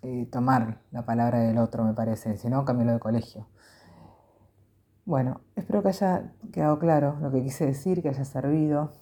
eh, 0.00 0.28
tomar 0.32 0.80
la 0.92 1.04
palabra 1.04 1.40
del 1.40 1.58
otro, 1.58 1.84
me 1.84 1.92
parece, 1.92 2.38
si 2.38 2.48
no, 2.48 2.64
cámbialo 2.64 2.92
de 2.92 3.00
colegio. 3.00 3.48
Bueno, 5.04 5.42
espero 5.56 5.82
que 5.82 5.88
haya 5.88 6.32
quedado 6.52 6.78
claro 6.78 7.18
lo 7.20 7.30
que 7.32 7.42
quise 7.42 7.66
decir, 7.66 8.00
que 8.00 8.08
haya 8.08 8.24
servido. 8.24 8.92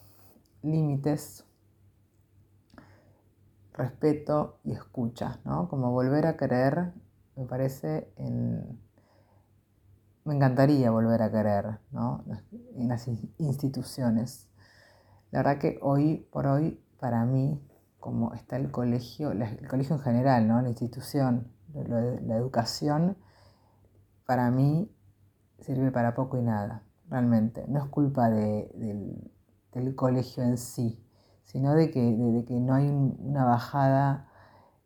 Límites, 0.62 1.43
respeto 3.74 4.58
y 4.64 4.72
escucha, 4.72 5.40
¿no? 5.44 5.68
Como 5.68 5.90
volver 5.90 6.26
a 6.26 6.36
querer, 6.36 6.92
me 7.36 7.44
parece, 7.44 8.08
me 10.24 10.34
encantaría 10.34 10.90
volver 10.90 11.22
a 11.22 11.30
querer, 11.30 11.78
¿no? 11.90 12.24
En 12.76 12.88
las 12.88 13.08
instituciones. 13.38 14.48
La 15.30 15.40
verdad 15.40 15.58
que 15.58 15.78
hoy 15.82 16.26
por 16.30 16.46
hoy, 16.46 16.80
para 16.98 17.24
mí, 17.24 17.60
como 17.98 18.34
está 18.34 18.56
el 18.56 18.70
colegio, 18.70 19.32
el 19.32 19.66
colegio 19.68 19.96
en 19.96 20.02
general, 20.02 20.46
¿no? 20.46 20.60
la 20.62 20.68
institución, 20.68 21.48
la, 21.72 22.36
educación, 22.36 23.16
para 24.26 24.50
mí 24.50 24.90
sirve 25.60 25.90
para 25.90 26.14
poco 26.14 26.38
y 26.38 26.42
nada, 26.42 26.82
realmente. 27.08 27.64
No 27.66 27.82
es 27.82 27.86
culpa 27.86 28.30
del, 28.30 29.30
colegio 29.96 30.42
en 30.42 30.56
sí, 30.56 31.03
sino 31.44 31.74
de 31.74 31.90
que, 31.90 32.44
que 32.46 32.60
no 32.60 32.74
hay 32.74 32.88
una 32.88 33.44
bajada, 33.44 34.28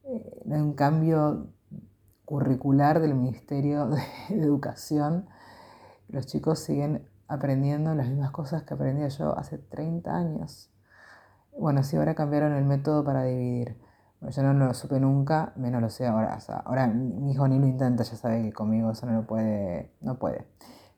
eh, 0.05 0.43
no 0.45 0.57
hay 0.57 0.61
un 0.61 0.75
cambio 0.75 1.49
curricular 2.25 3.01
del 3.01 3.15
Ministerio 3.15 3.87
de 4.29 4.43
Educación. 4.43 5.27
Los 6.09 6.27
chicos 6.27 6.61
siguen 6.61 7.09
aprendiendo 7.27 7.95
las 7.95 8.09
mismas 8.09 8.31
cosas 8.31 8.63
que 8.65 8.75
aprendía 8.75 9.09
yo 9.09 9.39
hace 9.39 9.59
30 9.59 10.15
años. 10.15 10.71
Bueno, 11.59 11.83
sí, 11.83 11.97
ahora 11.97 12.15
cambiaron 12.15 12.53
el 12.53 12.65
método 12.65 13.05
para 13.05 13.25
dividir. 13.25 13.77
Yo 14.21 14.43
no 14.43 14.53
lo 14.53 14.75
supe 14.75 14.99
nunca, 14.99 15.53
menos 15.57 15.81
lo 15.81 15.91
sé 15.91 16.07
ahora. 16.07 16.39
ahora 16.65 16.87
mi 16.89 17.33
hijo 17.33 17.47
ni 17.47 17.59
lo 17.59 17.67
intenta, 17.67 18.03
ya 18.03 18.17
sabe 18.17 18.43
que 18.43 18.53
conmigo 18.53 18.91
eso 18.91 19.07
no 19.07 19.13
lo 19.13 19.27
puede, 19.27 19.93
no 20.01 20.19
puede. 20.19 20.47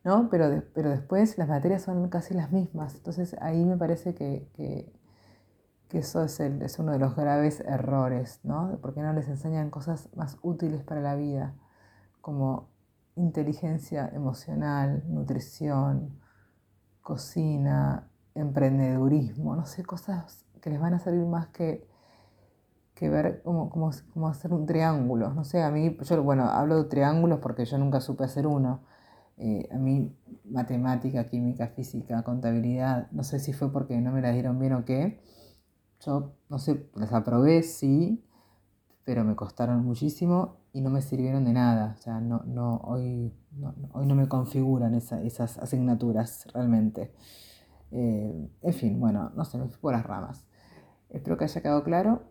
¿No? 0.05 0.31
Pero, 0.31 0.63
pero 0.75 0.91
después 0.91 1.37
las 1.37 1.49
materias 1.49 1.83
son 1.83 2.09
casi 2.09 2.35
las 2.35 2.51
mismas. 2.53 2.95
Entonces 2.95 3.37
ahí 3.41 3.65
me 3.65 3.77
parece 3.77 4.15
que, 4.15 4.93
eso 5.99 6.23
es, 6.25 6.41
el, 6.41 6.63
es, 6.63 6.79
uno 6.79 6.93
de 6.93 6.99
los 6.99 7.17
graves 7.17 7.61
errores, 7.61 8.41
¿no? 8.45 8.79
Porque 8.81 9.03
no 9.03 9.13
les 9.13 9.29
enseñan 9.29 9.71
cosas 9.71 10.09
más 10.15 10.39
útiles 10.43 10.83
para 10.83 11.01
la 11.01 11.17
vida, 11.17 11.55
como 12.21 12.69
inteligencia 13.17 14.09
emocional, 14.15 15.03
nutrición, 15.09 16.19
cocina, 17.03 18.09
emprendedurismo, 18.35 19.57
no 19.57 19.67
sé, 19.67 19.85
cosas 19.85 20.45
que 20.61 20.71
les 20.71 20.81
van 20.81 20.95
a 20.95 20.99
servir 20.99 21.27
más 21.27 21.49
que, 21.49 21.89
que 22.95 23.09
ver 23.09 23.43
cómo, 23.43 23.71
cómo, 23.71 24.29
hacer 24.29 24.53
un 24.53 24.67
triángulo. 24.67 25.33
No 25.33 25.45
sé, 25.45 25.63
a 25.63 25.71
mí, 25.71 25.97
yo, 26.03 26.23
bueno, 26.23 26.45
hablo 26.45 26.83
de 26.83 26.89
triángulos 26.89 27.41
porque 27.41 27.65
yo 27.65 27.79
nunca 27.79 28.01
supe 28.01 28.25
hacer 28.25 28.47
uno. 28.47 28.83
Eh, 29.39 29.69
a 29.73 29.79
mí, 29.79 30.15
matemática, 30.45 31.25
química, 31.25 31.69
física, 31.69 32.23
contabilidad, 32.23 33.11
no 33.11 33.25
sé 33.25 33.39
si 33.39 33.53
fue 33.55 33.73
porque 33.73 33.99
no 34.01 34.13
me 34.13 34.21
la 34.21 34.33
dieron 34.33 34.59
bien 34.59 34.75
o 34.75 34.85
qué. 34.85 35.21
Yo, 36.05 36.33
no 36.49 36.59
sé, 36.59 36.89
las 36.95 37.13
aprobé, 37.13 37.63
sí, 37.63 38.25
pero 39.05 39.25
me 39.25 39.37
costaron 39.37 39.85
muchísimo 39.85 40.57
y 40.73 40.81
no 40.81 40.91
me 40.91 41.03
sirvieron 41.03 41.45
de 41.45 41.53
nada. 41.53 41.97
O 41.99 42.03
sea, 42.03 42.21
no, 42.21 42.43
no, 42.47 42.77
hoy, 42.85 43.33
no, 43.53 43.75
hoy 43.93 44.07
no 44.07 44.15
me 44.15 44.29
configuran 44.29 44.95
esas 44.95 45.59
asignaturas 45.59 46.47
realmente. 46.55 47.13
Eh, 47.91 48.51
en 48.63 48.75
fin, 48.75 49.01
bueno, 49.01 49.31
no 49.35 49.45
sé, 49.45 49.59
me 49.59 49.69
fui 49.69 49.79
por 49.81 49.93
las 49.93 50.05
ramas. 50.05 50.47
Espero 51.09 51.37
que 51.37 51.45
haya 51.45 51.61
quedado 51.61 51.83
claro. 51.83 52.23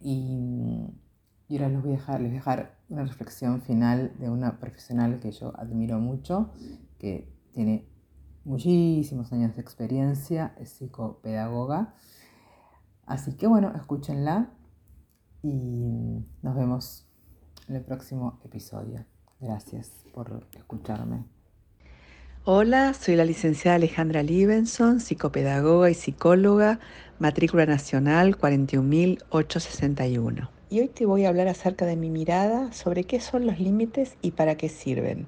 Y, 0.00 0.86
ahora 1.50 1.68
les 1.68 1.82
voy, 1.82 1.90
a 1.90 1.96
dejar, 1.96 2.20
les 2.20 2.30
voy 2.30 2.36
a 2.36 2.40
dejar 2.40 2.78
una 2.88 3.04
reflexión 3.04 3.62
final 3.62 4.12
de 4.18 4.30
una 4.30 4.58
profesional 4.58 5.20
que 5.20 5.30
yo 5.32 5.52
admiro 5.56 5.98
mucho, 5.98 6.50
que 6.98 7.32
tiene 7.52 7.86
muchísimos 8.44 9.32
años 9.32 9.54
de 9.54 9.62
experiencia, 9.62 10.54
es 10.58 10.70
psicopedagoga. 10.70 11.94
Así 13.10 13.32
que 13.32 13.46
bueno, 13.48 13.72
escúchenla 13.74 14.50
y 15.42 16.22
nos 16.42 16.54
vemos 16.54 17.08
en 17.68 17.74
el 17.74 17.82
próximo 17.82 18.38
episodio. 18.44 19.04
Gracias 19.40 19.90
por 20.14 20.46
escucharme. 20.56 21.24
Hola, 22.44 22.94
soy 22.94 23.16
la 23.16 23.24
licenciada 23.24 23.74
Alejandra 23.74 24.22
Libenson, 24.22 25.00
psicopedagoga 25.00 25.90
y 25.90 25.94
psicóloga, 25.94 26.78
matrícula 27.18 27.66
nacional 27.66 28.36
41861. 28.36 30.48
Y 30.70 30.78
hoy 30.78 30.86
te 30.86 31.04
voy 31.04 31.24
a 31.24 31.30
hablar 31.30 31.48
acerca 31.48 31.86
de 31.86 31.96
mi 31.96 32.10
mirada 32.10 32.72
sobre 32.72 33.02
qué 33.02 33.18
son 33.18 33.44
los 33.44 33.58
límites 33.58 34.14
y 34.22 34.30
para 34.30 34.54
qué 34.54 34.68
sirven. 34.68 35.26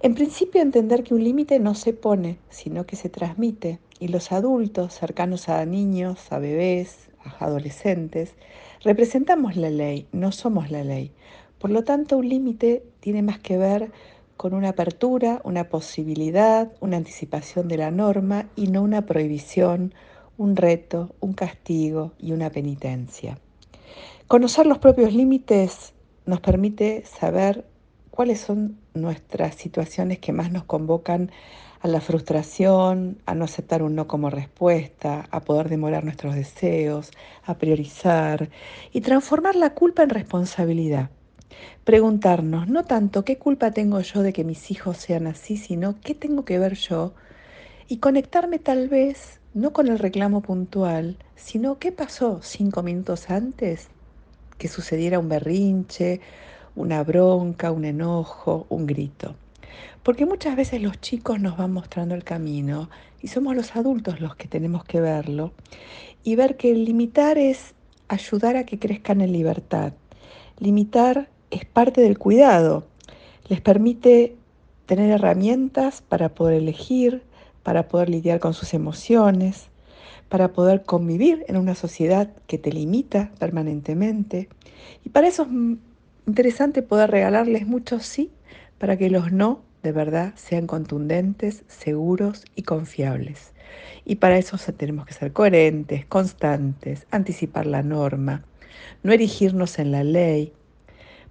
En 0.00 0.16
principio 0.16 0.60
entender 0.60 1.04
que 1.04 1.14
un 1.14 1.22
límite 1.22 1.60
no 1.60 1.76
se 1.76 1.92
pone, 1.92 2.40
sino 2.48 2.86
que 2.86 2.96
se 2.96 3.08
transmite, 3.08 3.78
y 3.98 4.08
los 4.08 4.32
adultos 4.32 4.94
cercanos 4.94 5.48
a 5.48 5.64
niños, 5.64 6.32
a 6.32 6.38
bebés, 6.38 7.10
a 7.24 7.44
adolescentes, 7.44 8.34
representamos 8.82 9.56
la 9.56 9.70
ley, 9.70 10.06
no 10.12 10.32
somos 10.32 10.70
la 10.70 10.84
ley. 10.84 11.12
Por 11.58 11.70
lo 11.70 11.84
tanto, 11.84 12.18
un 12.18 12.28
límite 12.28 12.84
tiene 13.00 13.22
más 13.22 13.38
que 13.38 13.58
ver 13.58 13.90
con 14.36 14.54
una 14.54 14.70
apertura, 14.70 15.40
una 15.42 15.64
posibilidad, 15.68 16.72
una 16.80 16.96
anticipación 16.96 17.66
de 17.66 17.76
la 17.76 17.90
norma 17.90 18.48
y 18.54 18.68
no 18.68 18.82
una 18.82 19.04
prohibición, 19.04 19.92
un 20.36 20.54
reto, 20.54 21.14
un 21.18 21.32
castigo 21.32 22.12
y 22.18 22.32
una 22.32 22.50
penitencia. 22.50 23.38
Conocer 24.28 24.66
los 24.66 24.78
propios 24.78 25.12
límites 25.12 25.94
nos 26.24 26.40
permite 26.40 27.04
saber 27.04 27.64
cuáles 28.10 28.40
son 28.40 28.78
nuestras 28.94 29.56
situaciones 29.56 30.18
que 30.18 30.32
más 30.32 30.52
nos 30.52 30.64
convocan 30.64 31.32
a 31.80 31.88
la 31.88 32.00
frustración, 32.00 33.18
a 33.26 33.34
no 33.34 33.44
aceptar 33.44 33.82
un 33.82 33.94
no 33.94 34.06
como 34.06 34.30
respuesta, 34.30 35.26
a 35.30 35.40
poder 35.40 35.68
demorar 35.68 36.04
nuestros 36.04 36.34
deseos, 36.34 37.10
a 37.44 37.54
priorizar 37.58 38.50
y 38.92 39.00
transformar 39.00 39.54
la 39.54 39.74
culpa 39.74 40.02
en 40.02 40.10
responsabilidad. 40.10 41.10
Preguntarnos 41.84 42.68
no 42.68 42.84
tanto 42.84 43.24
qué 43.24 43.38
culpa 43.38 43.70
tengo 43.70 44.00
yo 44.00 44.22
de 44.22 44.32
que 44.32 44.44
mis 44.44 44.70
hijos 44.70 44.96
sean 44.98 45.26
así, 45.26 45.56
sino 45.56 46.00
qué 46.00 46.14
tengo 46.14 46.44
que 46.44 46.58
ver 46.58 46.74
yo 46.74 47.14
y 47.88 47.98
conectarme 47.98 48.58
tal 48.58 48.88
vez 48.88 49.40
no 49.54 49.72
con 49.72 49.88
el 49.88 49.98
reclamo 49.98 50.42
puntual, 50.42 51.16
sino 51.36 51.78
qué 51.78 51.90
pasó 51.92 52.40
cinco 52.42 52.82
minutos 52.82 53.30
antes 53.30 53.88
que 54.58 54.68
sucediera 54.68 55.18
un 55.18 55.28
berrinche, 55.28 56.20
una 56.74 57.02
bronca, 57.02 57.70
un 57.70 57.84
enojo, 57.84 58.66
un 58.68 58.86
grito. 58.86 59.34
Porque 60.08 60.24
muchas 60.24 60.56
veces 60.56 60.80
los 60.80 61.02
chicos 61.02 61.38
nos 61.38 61.58
van 61.58 61.70
mostrando 61.70 62.14
el 62.14 62.24
camino 62.24 62.88
y 63.20 63.28
somos 63.28 63.54
los 63.54 63.76
adultos 63.76 64.22
los 64.22 64.36
que 64.36 64.48
tenemos 64.48 64.82
que 64.82 65.02
verlo 65.02 65.52
y 66.24 66.34
ver 66.34 66.56
que 66.56 66.72
limitar 66.72 67.36
es 67.36 67.74
ayudar 68.08 68.56
a 68.56 68.64
que 68.64 68.78
crezcan 68.78 69.20
en 69.20 69.32
libertad. 69.32 69.92
Limitar 70.60 71.28
es 71.50 71.66
parte 71.66 72.00
del 72.00 72.16
cuidado. 72.16 72.86
Les 73.50 73.60
permite 73.60 74.34
tener 74.86 75.10
herramientas 75.10 76.00
para 76.00 76.30
poder 76.30 76.54
elegir, 76.54 77.22
para 77.62 77.86
poder 77.88 78.08
lidiar 78.08 78.40
con 78.40 78.54
sus 78.54 78.72
emociones, 78.72 79.68
para 80.30 80.54
poder 80.54 80.84
convivir 80.84 81.44
en 81.48 81.58
una 81.58 81.74
sociedad 81.74 82.30
que 82.46 82.56
te 82.56 82.72
limita 82.72 83.30
permanentemente. 83.38 84.48
Y 85.04 85.10
para 85.10 85.28
eso 85.28 85.42
es 85.42 85.50
interesante 86.26 86.80
poder 86.80 87.10
regalarles 87.10 87.66
muchos 87.66 88.06
sí, 88.06 88.30
para 88.78 88.96
que 88.96 89.10
los 89.10 89.32
no 89.32 89.67
de 89.82 89.92
verdad 89.92 90.32
sean 90.36 90.66
contundentes, 90.66 91.64
seguros 91.68 92.44
y 92.54 92.62
confiables. 92.62 93.52
Y 94.04 94.16
para 94.16 94.38
eso 94.38 94.56
tenemos 94.72 95.06
que 95.06 95.14
ser 95.14 95.32
coherentes, 95.32 96.06
constantes, 96.06 97.06
anticipar 97.10 97.66
la 97.66 97.82
norma, 97.82 98.44
no 99.02 99.12
erigirnos 99.12 99.78
en 99.78 99.92
la 99.92 100.04
ley, 100.04 100.52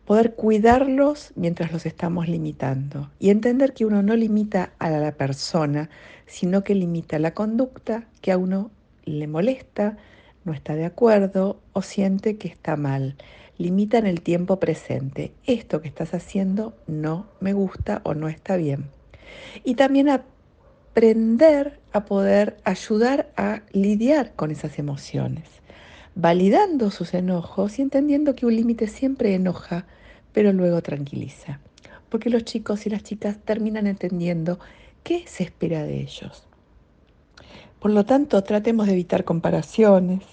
poder 0.05 0.35
cuidarlos 0.35 1.33
mientras 1.35 1.71
los 1.71 1.85
estamos 1.85 2.29
limitando 2.29 3.11
y 3.19 3.29
entender 3.29 3.73
que 3.73 3.85
uno 3.85 4.01
no 4.03 4.15
limita 4.15 4.71
a 4.79 4.89
la 4.89 5.11
persona, 5.11 5.89
sino 6.25 6.63
que 6.63 6.75
limita 6.75 7.19
la 7.19 7.33
conducta 7.33 8.05
que 8.21 8.31
a 8.31 8.37
uno 8.37 8.71
le 9.03 9.27
molesta, 9.27 9.97
no 10.45 10.53
está 10.53 10.75
de 10.75 10.85
acuerdo 10.85 11.59
o 11.73 11.81
siente 11.81 12.37
que 12.37 12.47
está 12.47 12.77
mal. 12.77 13.17
Limita 13.57 13.97
en 13.97 14.05
el 14.05 14.21
tiempo 14.21 14.59
presente. 14.59 15.31
Esto 15.45 15.81
que 15.81 15.87
estás 15.87 16.13
haciendo 16.13 16.75
no 16.85 17.25
me 17.39 17.53
gusta 17.53 18.01
o 18.03 18.13
no 18.13 18.27
está 18.27 18.55
bien. 18.55 18.85
Y 19.63 19.75
también 19.75 20.09
aprender 20.09 21.79
a 21.91 22.05
poder 22.05 22.57
ayudar 22.63 23.31
a 23.35 23.61
lidiar 23.71 24.33
con 24.35 24.51
esas 24.51 24.77
emociones, 24.77 25.45
validando 26.15 26.91
sus 26.91 27.13
enojos 27.13 27.79
y 27.79 27.81
entendiendo 27.81 28.35
que 28.35 28.45
un 28.45 28.55
límite 28.55 28.87
siempre 28.87 29.33
enoja, 29.33 29.85
pero 30.33 30.53
luego 30.53 30.81
tranquiliza. 30.81 31.59
Porque 32.09 32.29
los 32.29 32.43
chicos 32.45 32.85
y 32.85 32.89
las 32.91 33.03
chicas 33.03 33.37
terminan 33.43 33.87
entendiendo 33.87 34.59
qué 35.03 35.23
se 35.25 35.43
espera 35.43 35.83
de 35.83 36.01
ellos. 36.01 36.43
Por 37.79 37.91
lo 37.91 38.05
tanto, 38.05 38.43
tratemos 38.43 38.87
de 38.87 38.93
evitar 38.93 39.23
comparaciones, 39.23 40.23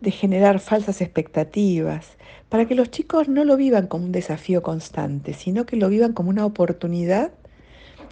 de 0.00 0.10
generar 0.10 0.60
falsas 0.60 1.00
expectativas, 1.00 2.16
para 2.48 2.66
que 2.66 2.74
los 2.74 2.90
chicos 2.90 3.28
no 3.28 3.44
lo 3.44 3.56
vivan 3.56 3.86
como 3.86 4.04
un 4.04 4.12
desafío 4.12 4.62
constante, 4.62 5.34
sino 5.34 5.66
que 5.66 5.76
lo 5.76 5.88
vivan 5.88 6.12
como 6.12 6.30
una 6.30 6.46
oportunidad 6.46 7.32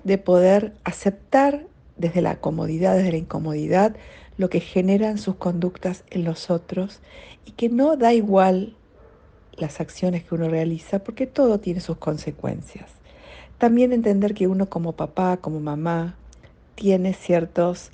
de 0.05 0.19
poder 0.19 0.75
aceptar 0.85 1.67
desde 1.97 2.23
la 2.23 2.37
comodidad, 2.37 2.97
desde 2.97 3.13
la 3.13 3.19
incomodidad, 3.19 3.97
lo 4.37 4.51
que 4.51 4.61
generan 4.61 5.19
sus 5.19 5.37
conductas 5.37 6.05
en 6.11 6.25
los 6.25 6.51
otros 6.51 7.01
y 7.47 7.53
que 7.53 7.69
no 7.69 7.97
da 7.97 8.13
igual 8.13 8.77
las 9.53 9.81
acciones 9.81 10.25
que 10.25 10.35
uno 10.35 10.49
realiza 10.49 10.99
porque 10.99 11.27
todo 11.27 11.59
tiene 11.61 11.81
sus 11.81 11.97
consecuencias. 11.97 12.91
También 13.59 13.93
entender 13.93 14.35
que 14.35 14.47
uno 14.47 14.69
como 14.69 14.93
papá, 14.93 15.39
como 15.39 15.61
mamá, 15.61 16.17
tiene 16.75 17.15
ciertos 17.15 17.91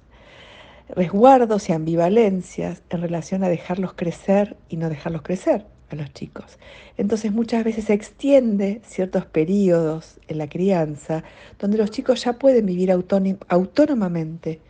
resguardos 0.95 1.69
y 1.69 1.73
ambivalencias 1.73 2.83
en 2.91 3.01
relación 3.01 3.45
a 3.45 3.49
dejarlos 3.49 3.95
crecer 3.95 4.57
y 4.69 4.77
no 4.77 4.89
dejarlos 4.89 5.23
crecer 5.23 5.67
a 5.91 5.95
los 5.97 6.13
chicos. 6.13 6.59
Entonces 6.97 7.33
muchas 7.33 7.65
veces 7.65 7.87
se 7.87 7.95
extiende 7.95 8.81
ciertos 8.85 9.27
periodos 9.27 10.19
en 10.29 10.39
la 10.39 10.49
crianza 10.49 11.25
donde 11.59 11.79
los 11.79 11.91
chicos 11.91 12.25
ya 12.25 12.35
pueden 12.35 12.67
vivir 12.67 12.91
autónomamente 12.91 14.61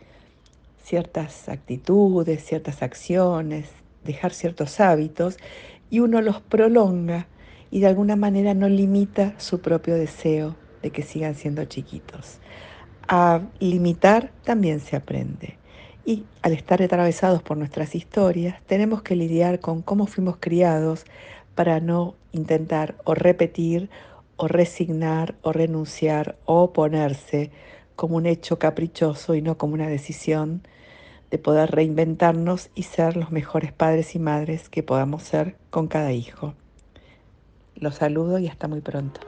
ciertas 0.83 1.47
actitudes, 1.49 2.43
ciertas 2.43 2.83
acciones, 2.83 3.69
dejar 4.03 4.33
ciertos 4.33 4.79
hábitos 4.79 5.37
y 5.89 5.99
uno 5.99 6.21
los 6.21 6.41
prolonga 6.41 7.27
y 7.71 7.79
de 7.79 7.87
alguna 7.87 8.15
manera 8.15 8.53
no 8.53 8.69
limita 8.69 9.33
su 9.37 9.61
propio 9.61 9.95
deseo 9.95 10.55
de 10.81 10.91
que 10.91 11.01
sigan 11.01 11.35
siendo 11.35 11.63
chiquitos. 11.65 12.39
A 13.07 13.41
limitar 13.59 14.31
también 14.43 14.79
se 14.79 14.95
aprende. 14.95 15.57
Y 16.05 16.25
al 16.41 16.53
estar 16.53 16.81
atravesados 16.81 17.41
por 17.41 17.57
nuestras 17.57 17.95
historias, 17.95 18.61
tenemos 18.65 19.01
que 19.01 19.15
lidiar 19.15 19.59
con 19.59 19.81
cómo 19.81 20.05
fuimos 20.05 20.37
criados 20.39 21.05
para 21.55 21.79
no 21.79 22.15
intentar 22.31 22.95
o 23.05 23.13
repetir 23.13 23.89
o 24.35 24.47
resignar 24.47 25.35
o 25.41 25.53
renunciar 25.53 26.35
o 26.45 26.63
oponerse 26.63 27.51
como 27.95 28.17
un 28.17 28.25
hecho 28.25 28.59
caprichoso 28.59 29.35
y 29.35 29.41
no 29.41 29.57
como 29.57 29.75
una 29.75 29.87
decisión 29.87 30.63
de 31.31 31.37
poder 31.37 31.71
reinventarnos 31.71 32.69
y 32.75 32.83
ser 32.83 33.15
los 33.15 33.31
mejores 33.31 33.71
padres 33.71 34.15
y 34.15 34.19
madres 34.19 34.69
que 34.69 34.83
podamos 34.83 35.23
ser 35.23 35.55
con 35.69 35.87
cada 35.87 36.11
hijo. 36.11 36.53
Los 37.75 37.95
saludo 37.95 38.39
y 38.39 38.47
hasta 38.47 38.67
muy 38.67 38.81
pronto. 38.81 39.21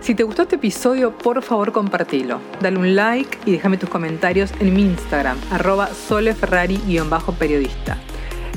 Si 0.00 0.14
te 0.14 0.22
gustó 0.22 0.42
este 0.42 0.54
episodio, 0.56 1.16
por 1.16 1.42
favor 1.42 1.72
compartilo. 1.72 2.40
Dale 2.60 2.76
un 2.78 2.94
like 2.94 3.38
y 3.44 3.52
déjame 3.52 3.76
tus 3.76 3.90
comentarios 3.90 4.52
en 4.60 4.72
mi 4.74 4.82
Instagram, 4.82 5.36
arroba 5.50 5.88
soleferrari-periodista. 5.88 7.98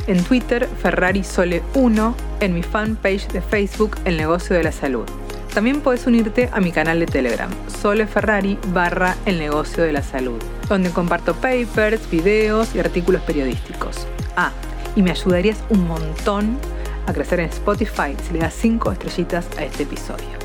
En 0.07 0.23
Twitter, 0.23 0.67
FerrariSole1, 0.81 2.13
en 2.39 2.53
mi 2.53 2.63
fanpage 2.63 3.27
de 3.29 3.41
Facebook, 3.41 3.97
El 4.05 4.15
Negocio 4.17 4.55
de 4.55 4.63
la 4.63 4.71
Salud. 4.71 5.05
También 5.53 5.81
puedes 5.81 6.07
unirte 6.07 6.49
a 6.53 6.61
mi 6.61 6.71
canal 6.71 6.99
de 6.99 7.05
Telegram, 7.05 7.49
Sole 7.81 8.07
Ferrari 8.07 8.57
barra 8.67 9.17
El 9.25 9.37
Negocio 9.37 9.83
de 9.83 9.91
la 9.91 10.01
Salud, 10.01 10.41
donde 10.69 10.91
comparto 10.91 11.35
papers, 11.35 12.09
videos 12.09 12.73
y 12.73 12.79
artículos 12.79 13.21
periodísticos. 13.23 14.07
Ah, 14.37 14.53
y 14.95 15.01
me 15.01 15.11
ayudarías 15.11 15.61
un 15.69 15.85
montón 15.87 16.57
a 17.05 17.11
crecer 17.13 17.41
en 17.41 17.49
Spotify 17.49 18.15
si 18.25 18.31
le 18.33 18.39
das 18.39 18.53
5 18.53 18.93
estrellitas 18.93 19.45
a 19.57 19.65
este 19.65 19.83
episodio. 19.83 20.40